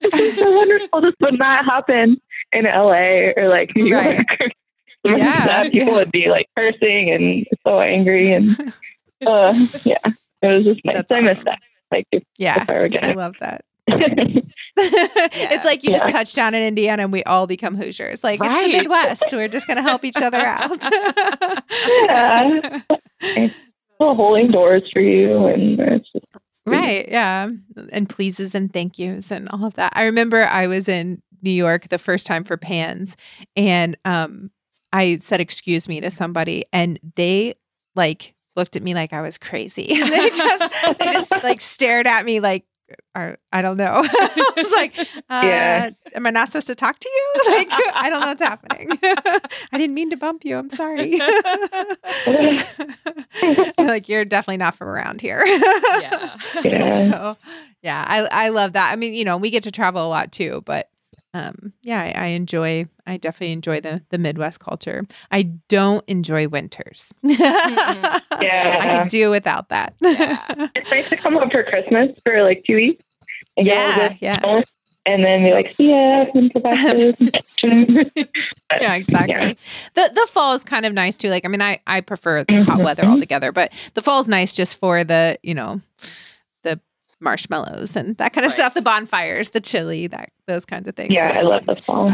This 0.00 0.20
is 0.20 0.36
so 0.36 0.50
wonderful. 0.50 1.00
This 1.00 1.12
would 1.20 1.38
not 1.38 1.64
happen 1.64 2.20
in 2.52 2.64
LA 2.64 3.32
or 3.36 3.48
like 3.48 3.70
New 3.76 3.86
York. 3.86 4.04
Right. 4.04 4.26
Or 4.40 4.50
Yeah, 5.04 5.68
people 5.70 5.94
would 5.94 6.12
be 6.12 6.28
like 6.28 6.48
cursing 6.56 7.10
and 7.10 7.46
so 7.66 7.80
angry 7.80 8.32
and 8.32 8.50
uh, 9.26 9.54
yeah, 9.84 9.98
it 10.42 10.46
was 10.46 10.64
just 10.64 10.80
nice. 10.84 10.96
That's 10.96 11.12
I 11.12 11.20
miss 11.20 11.32
awesome. 11.34 11.44
that. 11.44 11.58
Like 11.92 12.06
if, 12.12 12.22
Yeah. 12.38 12.62
if 12.62 12.70
I 12.70 12.72
were 12.74 12.88
I 13.02 13.12
love 13.12 13.34
that. 13.40 13.64
it's 14.76 15.64
like 15.64 15.84
you 15.84 15.92
just 15.92 16.06
Yeah. 16.06 16.12
touch 16.12 16.34
down 16.34 16.54
in 16.54 16.62
Indiana 16.62 17.02
and 17.04 17.12
we 17.12 17.22
all 17.24 17.46
become 17.46 17.76
Hoosiers. 17.76 18.24
Like 18.24 18.40
it's 18.42 18.66
the 18.66 18.72
Midwest. 18.78 19.26
We're 19.30 19.48
just 19.48 19.66
gonna 19.66 19.82
help 19.82 20.04
each 20.04 20.16
other 20.16 20.38
out. 20.38 20.82
Yeah. 22.08 22.80
Still 23.96 24.14
holding 24.16 24.50
doors 24.50 24.82
for 24.92 25.00
you 25.00 25.46
and 25.46 25.78
it's 25.80 26.10
just 26.12 26.26
Right. 26.66 27.06
Yeah. 27.10 27.50
And 27.92 28.08
pleases 28.08 28.54
and 28.54 28.72
thank 28.72 28.98
yous 28.98 29.30
and 29.30 29.48
all 29.50 29.66
of 29.66 29.74
that. 29.74 29.92
I 29.94 30.04
remember 30.04 30.44
I 30.44 30.66
was 30.66 30.88
in 30.88 31.20
New 31.42 31.50
York 31.52 31.88
the 31.90 31.98
first 31.98 32.26
time 32.26 32.42
for 32.42 32.56
pans 32.56 33.16
and 33.54 33.96
um 34.06 34.50
I 34.94 35.18
said 35.18 35.40
excuse 35.40 35.88
me 35.88 36.00
to 36.00 36.10
somebody 36.10 36.64
and 36.72 36.98
they 37.16 37.54
like 37.94 38.34
looked 38.56 38.76
at 38.76 38.82
me 38.82 38.94
like 38.94 39.12
I 39.12 39.20
was 39.22 39.36
crazy. 39.38 39.86
they 39.88 40.30
just 40.30 40.98
they 40.98 41.04
just 41.12 41.32
like 41.42 41.60
stared 41.60 42.06
at 42.06 42.24
me 42.24 42.40
like 42.40 42.64
or 43.16 43.38
I 43.50 43.62
don't 43.62 43.76
know. 43.78 43.92
I 44.04 44.52
was 44.56 44.70
like, 44.72 44.98
uh, 45.30 45.40
Yeah. 45.46 45.90
am 46.14 46.26
I 46.26 46.30
not 46.30 46.48
supposed 46.48 46.66
to 46.66 46.74
talk 46.74 46.98
to 46.98 47.08
you? 47.08 47.32
Like, 47.52 47.68
I 47.72 48.10
don't 48.10 48.20
know 48.20 48.26
what's 48.28 48.42
happening. 48.42 48.90
I 49.72 49.78
didn't 49.78 49.94
mean 49.94 50.10
to 50.10 50.16
bump 50.18 50.44
you. 50.44 50.56
I'm 50.58 50.68
sorry. 50.70 51.18
like, 53.78 54.08
you're 54.08 54.24
definitely 54.24 54.58
not 54.58 54.74
from 54.74 54.88
around 54.88 55.20
here. 55.22 55.44
Yeah. 55.46 56.36
Yeah. 56.62 57.10
So, 57.10 57.36
yeah, 57.82 58.04
I, 58.06 58.46
I 58.46 58.48
love 58.50 58.74
that. 58.74 58.92
I 58.92 58.96
mean, 58.96 59.14
you 59.14 59.24
know, 59.24 59.36
we 59.38 59.50
get 59.50 59.62
to 59.64 59.70
travel 59.70 60.06
a 60.06 60.08
lot 60.08 60.30
too, 60.32 60.62
but 60.66 60.88
um, 61.34 61.72
yeah, 61.82 62.00
I, 62.00 62.12
I 62.16 62.26
enjoy, 62.28 62.84
I 63.06 63.16
definitely 63.18 63.52
enjoy 63.52 63.80
the, 63.80 64.02
the 64.10 64.18
Midwest 64.18 64.60
culture. 64.60 65.04
I 65.30 65.42
don't 65.68 66.02
enjoy 66.08 66.48
winters. 66.48 67.12
I 67.24 68.20
Yeah. 68.40 69.00
could 69.00 69.08
do 69.10 69.30
without 69.30 69.68
that. 69.68 69.94
Yeah. 70.00 70.68
It's 70.74 70.90
nice 70.90 71.08
to 71.10 71.16
come 71.16 71.34
home 71.34 71.50
for 71.50 71.62
Christmas 71.64 72.10
for 72.24 72.42
like 72.42 72.62
two 72.66 72.76
weeks. 72.76 73.04
and 73.56 73.66
yeah, 73.66 74.14
yeah. 74.20 74.62
And 75.06 75.22
then 75.22 75.44
be 75.44 75.52
like, 75.52 75.66
see 75.76 75.90
ya, 75.90 76.24
and 76.32 76.50
go 76.54 76.60
back 76.60 76.72
to 76.72 77.14
yeah, 78.80 78.94
exactly. 78.94 79.34
Yeah. 79.34 79.52
The 79.94 80.10
the 80.14 80.26
fall 80.30 80.54
is 80.54 80.64
kind 80.64 80.86
of 80.86 80.92
nice 80.94 81.16
too. 81.18 81.28
Like, 81.28 81.44
I 81.44 81.48
mean, 81.48 81.60
I 81.62 81.78
I 81.86 82.00
prefer 82.00 82.38
hot 82.38 82.78
Mhm. 82.80 82.84
weather 82.84 83.04
altogether, 83.04 83.52
but 83.52 83.72
the 83.94 84.02
fall 84.02 84.20
is 84.20 84.28
nice 84.28 84.54
just 84.54 84.76
for 84.76 85.04
the 85.04 85.38
you 85.42 85.52
know 85.54 85.80
marshmallows 87.24 87.96
and 87.96 88.16
that 88.18 88.32
kind 88.32 88.44
of 88.44 88.50
Right. 88.52 88.56
stuff, 88.56 88.74
the 88.74 88.82
bonfires, 88.82 89.48
the 89.50 89.60
chili, 89.60 90.06
that 90.08 90.30
those 90.46 90.64
kinds 90.64 90.86
of 90.86 90.94
things. 90.94 91.08
So 91.08 91.14
Yeah, 91.14 91.30
I 91.30 91.34
it's 91.36 91.44
love 91.44 91.64
fun. 91.64 91.74
the 91.76 91.82
fall. 91.82 92.12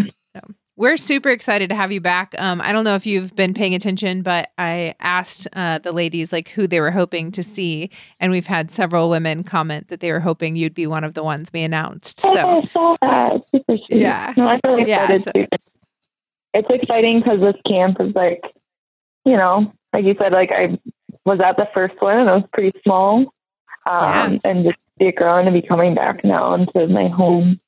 We're 0.76 0.96
super 0.96 1.28
excited 1.28 1.68
to 1.68 1.74
have 1.74 1.92
you 1.92 2.00
back. 2.00 2.34
Um, 2.38 2.62
I 2.62 2.72
don't 2.72 2.84
know 2.84 2.94
if 2.94 3.04
you've 3.04 3.36
been 3.36 3.52
paying 3.52 3.74
attention, 3.74 4.22
but 4.22 4.48
I 4.56 4.94
asked 4.98 5.46
uh, 5.52 5.76
the 5.78 5.92
ladies 5.92 6.32
like 6.32 6.48
who 6.48 6.66
they 6.66 6.80
were 6.80 6.90
hoping 6.90 7.30
to 7.32 7.42
see, 7.42 7.90
and 8.18 8.32
we've 8.32 8.46
had 8.46 8.70
several 8.70 9.10
women 9.10 9.44
comment 9.44 9.88
that 9.88 10.00
they 10.00 10.10
were 10.10 10.20
hoping 10.20 10.56
you'd 10.56 10.72
be 10.72 10.86
one 10.86 11.04
of 11.04 11.12
the 11.12 11.22
ones 11.22 11.50
we 11.52 11.60
announced. 11.64 12.22
Oh, 12.24 12.32
So 12.34 12.48
I 12.48 12.64
saw 12.66 12.96
that. 13.02 13.42
Super 13.54 13.76
sweet. 13.76 14.00
Yeah. 14.00 14.32
No, 14.38 14.46
I'm 14.46 14.60
really 14.64 14.88
Yeah, 14.88 15.02
excited 15.02 15.22
so- 15.24 15.32
too. 15.32 15.46
It's 16.54 16.68
exciting 16.70 17.20
because 17.20 17.40
this 17.40 17.60
camp 17.68 17.98
is 18.00 18.14
like, 18.14 18.40
you 19.26 19.36
know, 19.36 19.70
like 19.92 20.06
you 20.06 20.14
said, 20.22 20.32
like 20.32 20.50
I 20.50 20.78
was 21.26 21.40
at 21.44 21.58
the 21.58 21.68
first 21.74 21.94
one 22.00 22.16
and 22.20 22.28
it 22.30 22.32
was 22.32 22.44
pretty 22.54 22.72
small. 22.82 23.26
Um, 23.86 24.40
and 24.44 24.64
just 24.64 24.78
it 25.00 25.16
growing 25.16 25.46
and 25.46 25.54
be 25.54 25.66
coming 25.66 25.94
back 25.94 26.22
now 26.24 26.54
into 26.54 26.86
my 26.86 27.08
home 27.08 27.58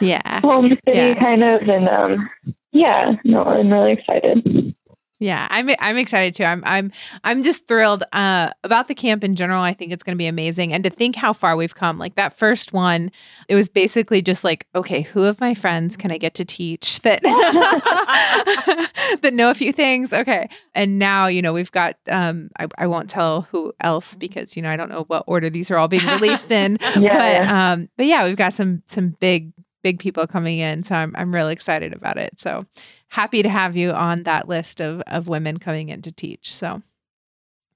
yeah, 0.00 0.40
home 0.40 0.70
city 0.84 0.98
Yeah. 0.98 1.14
kind 1.14 1.44
of 1.44 1.62
and 1.68 1.88
um 1.88 2.30
yeah, 2.72 3.12
no, 3.24 3.44
I'm 3.44 3.70
really 3.70 3.92
excited. 3.92 4.74
Yeah, 5.22 5.46
I'm 5.50 5.70
I'm 5.78 5.96
excited 5.96 6.34
too. 6.34 6.44
I'm 6.44 6.62
I'm 6.66 6.90
I'm 7.22 7.42
just 7.44 7.68
thrilled 7.68 8.02
uh, 8.12 8.50
about 8.64 8.88
the 8.88 8.94
camp 8.94 9.22
in 9.22 9.36
general. 9.36 9.62
I 9.62 9.72
think 9.72 9.92
it's 9.92 10.02
going 10.02 10.16
to 10.16 10.18
be 10.18 10.26
amazing, 10.26 10.72
and 10.72 10.82
to 10.82 10.90
think 10.90 11.14
how 11.14 11.32
far 11.32 11.56
we've 11.56 11.74
come. 11.74 11.96
Like 11.96 12.16
that 12.16 12.32
first 12.32 12.72
one, 12.72 13.10
it 13.48 13.54
was 13.54 13.68
basically 13.68 14.20
just 14.20 14.42
like, 14.42 14.66
okay, 14.74 15.02
who 15.02 15.24
of 15.24 15.40
my 15.40 15.54
friends 15.54 15.96
can 15.96 16.10
I 16.10 16.18
get 16.18 16.34
to 16.34 16.44
teach 16.44 17.00
that 17.02 17.22
that 19.22 19.32
know 19.32 19.50
a 19.50 19.54
few 19.54 19.72
things? 19.72 20.12
Okay, 20.12 20.48
and 20.74 20.98
now 20.98 21.26
you 21.26 21.40
know 21.40 21.52
we've 21.52 21.72
got. 21.72 21.96
Um, 22.10 22.50
I, 22.58 22.66
I 22.78 22.86
won't 22.88 23.08
tell 23.08 23.42
who 23.42 23.72
else 23.80 24.16
because 24.16 24.56
you 24.56 24.62
know 24.62 24.70
I 24.70 24.76
don't 24.76 24.88
know 24.88 25.04
what 25.06 25.22
order 25.28 25.48
these 25.48 25.70
are 25.70 25.76
all 25.76 25.88
being 25.88 26.06
released 26.06 26.50
in. 26.50 26.78
Yeah. 27.02 27.40
But 27.40 27.48
um, 27.48 27.88
but 27.96 28.06
yeah, 28.06 28.24
we've 28.24 28.36
got 28.36 28.52
some 28.52 28.82
some 28.86 29.16
big 29.18 29.52
big 29.82 29.98
people 29.98 30.26
coming 30.26 30.58
in, 30.58 30.82
so 30.82 30.94
I'm 30.94 31.14
I'm 31.16 31.34
really 31.34 31.52
excited 31.52 31.92
about 31.92 32.18
it. 32.18 32.40
So 32.40 32.66
happy 33.08 33.42
to 33.42 33.48
have 33.48 33.76
you 33.76 33.90
on 33.92 34.22
that 34.24 34.48
list 34.48 34.80
of 34.80 35.02
of 35.06 35.28
women 35.28 35.58
coming 35.58 35.88
in 35.88 36.02
to 36.02 36.12
teach. 36.12 36.52
So 36.52 36.82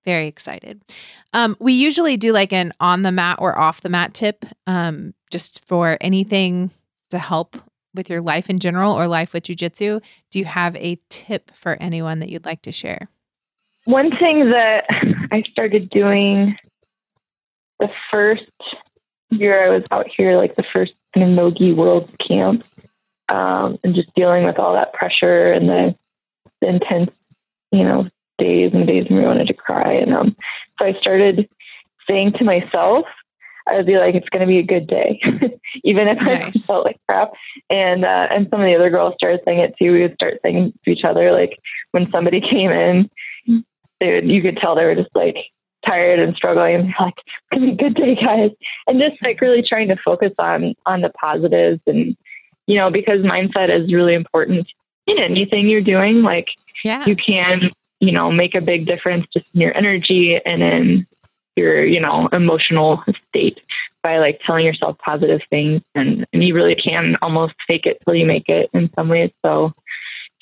very 0.04 0.28
excited. 0.28 0.80
Um, 1.32 1.56
we 1.58 1.72
usually 1.72 2.16
do 2.16 2.32
like 2.32 2.52
an 2.52 2.72
on 2.80 3.02
the 3.02 3.12
mat 3.12 3.38
or 3.40 3.58
off 3.58 3.80
the 3.80 3.88
mat 3.88 4.14
tip, 4.14 4.44
um, 4.66 5.14
just 5.30 5.64
for 5.66 5.98
anything 6.00 6.70
to 7.10 7.18
help 7.18 7.56
with 7.92 8.08
your 8.08 8.20
life 8.20 8.48
in 8.48 8.60
general 8.60 8.92
or 8.92 9.08
life 9.08 9.32
with 9.32 9.44
jujitsu. 9.44 10.02
Do 10.30 10.38
you 10.38 10.44
have 10.44 10.76
a 10.76 11.00
tip 11.08 11.50
for 11.50 11.76
anyone 11.80 12.20
that 12.20 12.28
you'd 12.28 12.44
like 12.44 12.62
to 12.62 12.72
share? 12.72 13.08
One 13.84 14.10
thing 14.10 14.50
that 14.50 14.84
I 15.32 15.42
started 15.50 15.90
doing 15.90 16.56
the 17.80 17.88
first 18.10 18.42
year 19.30 19.64
I 19.66 19.70
was 19.70 19.84
out 19.90 20.06
here, 20.14 20.36
like 20.36 20.56
the 20.56 20.64
first 20.72 20.92
kind 21.14 21.28
of 21.28 21.34
Nogi 21.34 21.72
World 21.72 22.10
Camp, 22.26 22.62
um, 23.28 23.78
and 23.82 23.94
just 23.94 24.14
dealing 24.14 24.44
with 24.44 24.58
all 24.58 24.74
that 24.74 24.92
pressure 24.92 25.52
and 25.52 25.68
the, 25.68 25.94
the 26.60 26.68
intense, 26.68 27.10
you 27.72 27.84
know, 27.84 28.08
days 28.38 28.72
and 28.74 28.86
days 28.86 29.06
when 29.08 29.18
we 29.18 29.24
wanted 29.26 29.48
to 29.48 29.54
cry. 29.54 29.92
And 29.94 30.14
um, 30.14 30.36
so 30.78 30.84
I 30.86 30.92
started 31.00 31.48
saying 32.08 32.32
to 32.34 32.44
myself, 32.44 33.06
I 33.68 33.76
would 33.76 33.86
be 33.86 33.98
like, 33.98 34.14
"It's 34.14 34.28
going 34.28 34.42
to 34.42 34.46
be 34.46 34.58
a 34.58 34.62
good 34.62 34.86
day," 34.86 35.20
even 35.84 36.06
if 36.06 36.18
I 36.20 36.38
Nice. 36.38 36.64
felt 36.66 36.84
like 36.84 37.00
crap. 37.08 37.32
And 37.68 38.04
uh, 38.04 38.28
and 38.30 38.46
some 38.48 38.60
of 38.60 38.66
the 38.66 38.76
other 38.76 38.90
girls 38.90 39.14
started 39.18 39.40
saying 39.44 39.58
it 39.58 39.74
too. 39.76 39.92
We 39.92 40.02
would 40.02 40.14
start 40.14 40.38
saying 40.42 40.72
to 40.84 40.90
each 40.90 41.02
other, 41.02 41.32
like 41.32 41.58
when 41.90 42.08
somebody 42.12 42.40
came 42.50 42.70
in, 42.70 43.10
they 43.98 44.12
would, 44.12 44.30
you 44.30 44.40
could 44.40 44.58
tell 44.58 44.76
they 44.76 44.84
were 44.84 44.94
just 44.94 45.14
like 45.16 45.36
tired 45.86 46.18
and 46.18 46.34
struggling. 46.36 46.74
And 46.76 46.84
they're 46.84 47.06
like, 47.06 47.14
"It's 47.18 47.48
gonna 47.52 47.66
be 47.66 47.72
a 47.72 47.76
good 47.76 47.94
day, 47.94 48.14
guys," 48.14 48.50
and 48.86 49.00
just 49.00 49.22
like 49.22 49.40
really 49.40 49.62
trying 49.62 49.88
to 49.88 49.96
focus 50.04 50.32
on 50.38 50.74
on 50.86 51.00
the 51.00 51.10
positives 51.10 51.80
and 51.86 52.16
you 52.66 52.76
know 52.76 52.90
because 52.90 53.20
mindset 53.20 53.70
is 53.70 53.92
really 53.92 54.14
important 54.14 54.66
in 55.06 55.18
anything 55.18 55.68
you're 55.68 55.80
doing. 55.80 56.22
Like 56.22 56.48
Yeah. 56.84 57.04
you 57.06 57.16
can 57.16 57.70
you 58.00 58.12
know 58.12 58.30
make 58.30 58.54
a 58.54 58.60
big 58.60 58.86
difference 58.86 59.26
just 59.32 59.46
in 59.54 59.60
your 59.60 59.76
energy 59.76 60.38
and 60.44 60.62
in 60.62 61.06
your 61.56 61.84
you 61.84 62.00
know 62.00 62.28
emotional 62.32 63.02
state 63.28 63.58
by 64.02 64.18
like 64.18 64.40
telling 64.46 64.64
yourself 64.64 64.96
positive 64.98 65.40
things 65.50 65.82
and, 65.96 66.24
and 66.32 66.44
you 66.44 66.54
really 66.54 66.76
can 66.76 67.16
almost 67.22 67.54
fake 67.66 67.86
it 67.86 67.98
till 68.04 68.14
you 68.14 68.24
make 68.24 68.48
it 68.48 68.70
in 68.72 68.88
some 68.94 69.08
ways 69.08 69.32
so 69.44 69.74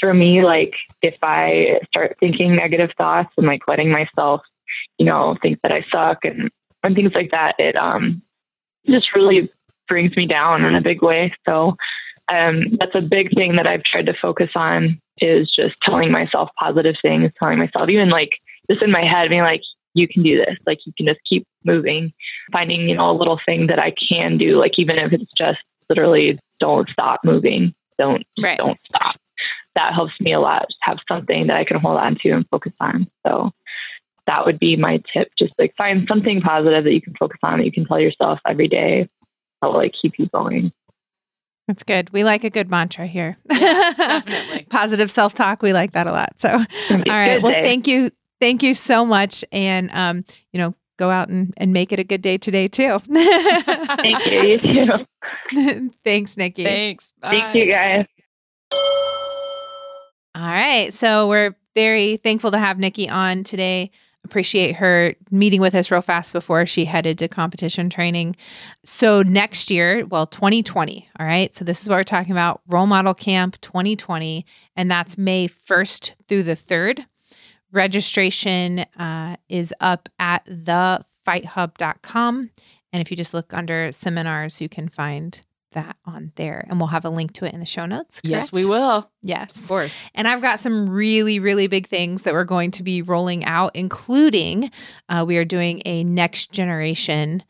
for 0.01 0.13
me, 0.13 0.45
like 0.45 0.75
if 1.03 1.15
I 1.23 1.81
start 1.89 2.17
thinking 2.21 2.55
negative 2.55 2.91
thoughts 2.99 3.31
and 3.37 3.47
like 3.47 3.63
letting 3.67 3.91
myself, 3.91 4.43
you 4.99 5.07
know, 5.07 5.37
think 5.43 5.61
that 5.63 5.73
I 5.73 5.85
suck 5.91 6.25
and, 6.25 6.51
and 6.83 6.95
things 6.95 7.13
like 7.15 7.31
that, 7.31 7.55
it 7.59 7.77
um 7.77 8.23
just 8.87 9.15
really 9.15 9.51
brings 9.89 10.17
me 10.17 10.27
down 10.27 10.65
in 10.65 10.75
a 10.75 10.81
big 10.81 11.03
way. 11.03 11.33
So 11.47 11.77
um 12.33 12.77
that's 12.79 12.95
a 12.95 13.01
big 13.01 13.35
thing 13.35 13.57
that 13.57 13.67
I've 13.67 13.85
tried 13.85 14.07
to 14.07 14.15
focus 14.21 14.51
on 14.55 15.01
is 15.19 15.51
just 15.55 15.75
telling 15.83 16.11
myself 16.11 16.51
positive 16.59 16.97
things, 17.03 17.31
telling 17.39 17.59
myself 17.59 17.89
even 17.89 18.09
like 18.11 18.31
just 18.71 18.83
in 18.83 18.91
my 18.91 19.05
head 19.05 19.29
being 19.29 19.43
like, 19.43 19.63
you 19.95 20.09
can 20.09 20.23
do 20.23 20.39
this. 20.39 20.57
Like 20.67 20.79
you 20.87 20.93
can 20.97 21.07
just 21.07 21.21
keep 21.29 21.47
moving, 21.65 22.13
finding, 22.53 22.89
you 22.89 22.97
know, 22.97 23.11
a 23.11 23.17
little 23.17 23.39
thing 23.47 23.69
that 23.69 23.79
I 23.79 23.93
can 23.93 24.39
do, 24.39 24.59
like 24.59 24.79
even 24.79 24.99
if 24.99 25.13
it's 25.13 25.31
just 25.37 25.61
literally 25.89 26.39
don't 26.61 26.89
stop 26.91 27.21
moving. 27.25 27.75
Don't 27.99 28.25
Right. 28.43 28.59
don't 28.59 28.79
stop. 28.87 29.17
That 29.77 29.93
helps 29.93 30.15
me 30.21 30.33
a 30.33 30.41
lot. 30.41 30.67
Just 30.69 30.79
have 30.81 30.99
something 31.09 31.47
that 31.47 31.57
I 31.57 31.65
can 31.65 31.79
hold 31.79 31.99
on 31.99 32.17
to 32.23 32.31
and 32.31 32.49
focus 32.49 32.73
on. 32.81 33.09
So 33.27 33.53
that 34.27 34.45
would 34.47 34.59
be 34.59 34.77
my 34.77 35.03
tip. 35.13 35.29
Just 35.39 35.53
like 35.59 35.75
find 35.77 36.07
something 36.09 36.41
positive 36.41 36.85
that 36.85 36.93
you 36.93 37.03
can 37.03 37.15
focus 37.19 37.39
on 37.43 37.59
that 37.59 37.65
you 37.65 37.73
can 37.73 37.87
tell 37.87 38.01
yourself 38.01 38.39
every 38.47 38.69
day 38.69 39.09
that 39.61 39.69
will 39.69 39.77
like 39.77 39.95
keep 40.01 40.15
you 40.19 40.29
going. 40.29 40.73
That's 41.69 41.83
good. 41.83 42.13
We 42.13 42.25
like 42.25 42.45
a 42.45 42.51
good 42.51 42.71
mantra 42.71 43.07
here. 43.07 43.39
definitely. 43.49 44.67
Positive 44.69 45.11
self 45.11 45.35
talk. 45.35 45.63
We 45.63 45.73
like 45.73 45.93
that 45.93 46.07
a 46.07 46.13
lot. 46.13 46.39
So, 46.39 46.51
all 46.51 46.99
right. 47.07 47.43
Well, 47.43 47.53
thank 47.53 47.87
you. 47.87 48.11
Thank 48.41 48.63
you 48.63 48.75
so 48.75 49.07
much. 49.07 49.45
And, 49.51 49.91
um, 49.93 50.25
you 50.53 50.61
know, 50.61 50.75
go 50.99 51.11
out 51.11 51.29
and, 51.29 51.55
and 51.57 51.73
make 51.73 51.93
it 51.93 51.99
a 51.99 52.05
good 52.05 52.21
day 52.21 52.37
today, 52.37 52.69
too. 52.69 52.99
Thank 52.99 54.27
you. 54.27 54.41
You 54.43 54.59
too. 54.59 55.91
Thanks, 56.05 56.37
Nikki. 56.37 56.65
Thanks. 56.65 57.13
Thank 57.23 57.55
you 57.55 57.73
guys. 57.73 58.05
All 60.35 60.43
right. 60.43 60.93
So 60.93 61.29
we're 61.29 61.57
very 61.75 62.17
thankful 62.19 62.51
to 62.51 62.59
have 62.59 62.79
Nikki 62.79 63.09
on 63.09 63.45
today. 63.45 63.91
Appreciate 64.25 64.77
her 64.77 65.15
meeting 65.31 65.61
with 65.61 65.75
us 65.75 65.91
real 65.91 66.01
fast 66.01 66.33
before 66.33 66.65
she 66.67 66.87
headed 66.87 67.19
to 67.19 67.29
competition 67.29 67.91
training. 67.91 68.37
So 68.85 69.23
next 69.23 69.71
year, 69.71 70.07
well, 70.07 70.27
2020. 70.27 71.09
All 71.19 71.27
right. 71.27 71.53
So 71.55 71.65
this 71.65 71.83
is 71.83 71.89
what 71.89 71.97
we're 71.97 72.05
talking 72.05 72.33
about 72.33 72.61
Role 72.67 72.87
Model 72.87 73.15
Camp 73.15 73.61
2020. 73.61 74.47
And 74.77 74.91
that's 74.91 75.19
May 75.19 75.49
1st 75.49 76.13
through 76.27 76.45
the 76.45 76.53
3rd. 76.53 77.05
Registration 77.71 78.81
uh, 78.99 79.37
is 79.49 79.75
up 79.81 80.09
at 80.19 80.47
thefighthub.com. 80.47 82.51
And 82.93 83.01
if 83.01 83.11
you 83.11 83.17
just 83.17 83.35
look 83.35 83.53
under 83.53 83.91
seminars, 83.93 84.61
you 84.61 84.69
can 84.69 84.89
find 84.89 85.43
that 85.75 85.97
on 86.05 86.33
there. 86.35 86.67
And 86.69 86.81
we'll 86.81 86.89
have 86.89 87.05
a 87.05 87.11
link 87.11 87.33
to 87.35 87.45
it 87.45 87.55
in 87.55 87.61
the 87.61 87.67
show 87.67 87.87
notes. 87.87 88.21
Yes, 88.25 88.53
we 88.53 88.65
will. 88.65 89.11
Yes. 89.23 89.57
Of 89.61 89.69
course. 89.69 90.09
And 90.15 90.27
I've 90.27 90.43
got 90.43 90.59
some 90.59 90.89
really, 90.89 91.39
really 91.39 91.67
big 91.67 91.87
things 91.87 92.23
that 92.23 92.35
we're 92.35 92.45
going 92.45 92.73
to 92.73 92.83
be 92.83 93.03
rolling 93.03 93.45
out, 93.45 93.77
including 93.77 94.71
uh, 95.09 95.25
we 95.27 95.37
are 95.37 95.45
doing 95.45 95.83
a 95.85 96.03
next 96.03 96.51
generation 96.51 97.45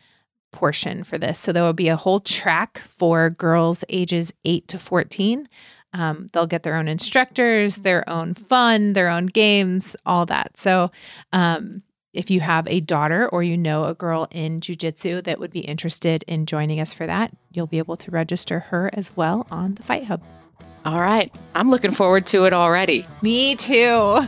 portion 0.52 1.04
for 1.04 1.18
this. 1.18 1.38
So 1.38 1.52
there 1.52 1.62
will 1.62 1.72
be 1.72 1.88
a 1.88 1.96
whole 1.96 2.20
track 2.20 2.78
for 2.78 3.30
girls 3.30 3.84
ages 3.88 4.32
8 4.44 4.68
to 4.68 4.78
14. 4.78 5.48
Um, 5.92 6.26
they'll 6.32 6.46
get 6.46 6.64
their 6.64 6.76
own 6.76 6.88
instructors, 6.88 7.76
their 7.76 8.08
own 8.08 8.34
fun, 8.34 8.94
their 8.94 9.08
own 9.08 9.26
games, 9.26 9.96
all 10.04 10.26
that. 10.26 10.56
So, 10.56 10.90
um, 11.32 11.82
if 12.14 12.30
you 12.30 12.40
have 12.40 12.66
a 12.68 12.80
daughter 12.80 13.28
or 13.28 13.42
you 13.42 13.56
know 13.56 13.84
a 13.84 13.94
girl 13.94 14.28
in 14.30 14.60
jujitsu 14.60 15.22
that 15.24 15.40
would 15.40 15.50
be 15.50 15.60
interested 15.60 16.22
in 16.28 16.46
joining 16.46 16.80
us 16.80 16.94
for 16.94 17.06
that, 17.06 17.32
you'll 17.50 17.66
be 17.66 17.78
able 17.78 17.96
to 17.96 18.10
register 18.10 18.60
her 18.60 18.88
as 18.92 19.14
well 19.16 19.46
on 19.50 19.74
the 19.74 19.82
Fight 19.82 20.04
Hub. 20.04 20.22
All 20.84 21.00
right. 21.00 21.34
I'm 21.54 21.70
looking 21.70 21.90
forward 21.90 22.26
to 22.26 22.44
it 22.44 22.52
already. 22.52 23.04
Me 23.20 23.56
too. 23.56 24.20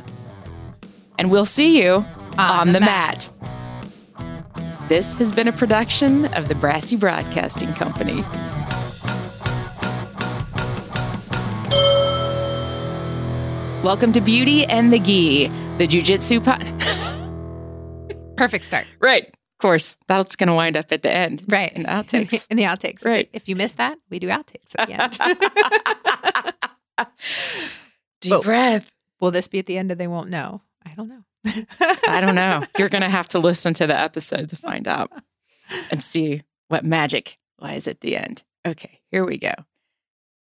And 1.18 1.30
we'll 1.30 1.44
see 1.44 1.80
you 1.80 2.04
on, 2.36 2.72
the, 2.72 2.80
mat. 2.80 3.30
This 4.88 5.14
has 5.14 5.30
been 5.30 5.46
a 5.46 5.52
production 5.52 6.26
of 6.34 6.48
the 6.48 6.54
Brassy 6.56 6.96
Broadcasting 6.96 7.72
Company. 7.74 8.22
Welcome 13.84 14.12
to 14.12 14.20
Beauty 14.20 14.64
and 14.64 14.92
the 14.92 14.98
Gi, 14.98 15.46
the 15.78 15.86
Jiu-Jitsu 15.86 16.40
pod. 16.40 16.66
Perfect 18.36 18.64
start. 18.64 18.86
right. 19.00 19.26
Of 19.28 19.60
course. 19.62 19.96
That's 20.06 20.36
going 20.36 20.48
to 20.48 20.54
wind 20.54 20.76
up 20.76 20.92
at 20.92 21.02
the 21.02 21.10
end. 21.10 21.42
Right. 21.48 21.72
In 21.72 21.84
the 21.84 21.88
outtakes. 21.88 22.46
In 22.50 22.58
the 22.58 22.64
outtakes. 22.64 23.06
Right. 23.06 23.30
If 23.32 23.48
you 23.48 23.56
miss 23.56 23.72
that, 23.74 23.96
we 24.10 24.18
do 24.18 24.28
outtakes 24.28 24.74
at 24.78 24.88
the 24.88 25.02
end. 25.02 25.18
Deep 28.20 28.32
Oh. 28.34 28.42
breath. 28.42 28.90
Will 29.20 29.30
this 29.30 29.48
be 29.48 29.58
at 29.58 29.66
the 29.66 29.78
end 29.78 29.90
and 29.90 29.98
they 29.98 30.06
won't 30.08 30.28
know? 30.28 30.60
I 30.84 30.92
don't 30.94 31.08
know. 31.08 31.22
I 32.08 32.20
don't 32.20 32.34
know. 32.34 32.62
You're 32.78 32.88
going 32.90 33.02
to 33.02 33.08
have 33.08 33.28
to 33.28 33.38
listen 33.38 33.72
to 33.74 33.86
the 33.86 33.98
episode 33.98 34.50
to 34.50 34.56
find 34.56 34.86
out 34.86 35.10
and 35.90 36.02
see 36.02 36.42
what 36.68 36.84
magic 36.84 37.38
lies 37.58 37.86
at 37.86 38.00
the 38.02 38.16
end. 38.16 38.42
Okay, 38.66 39.00
here 39.10 39.24
we 39.24 39.38
go. 39.38 39.52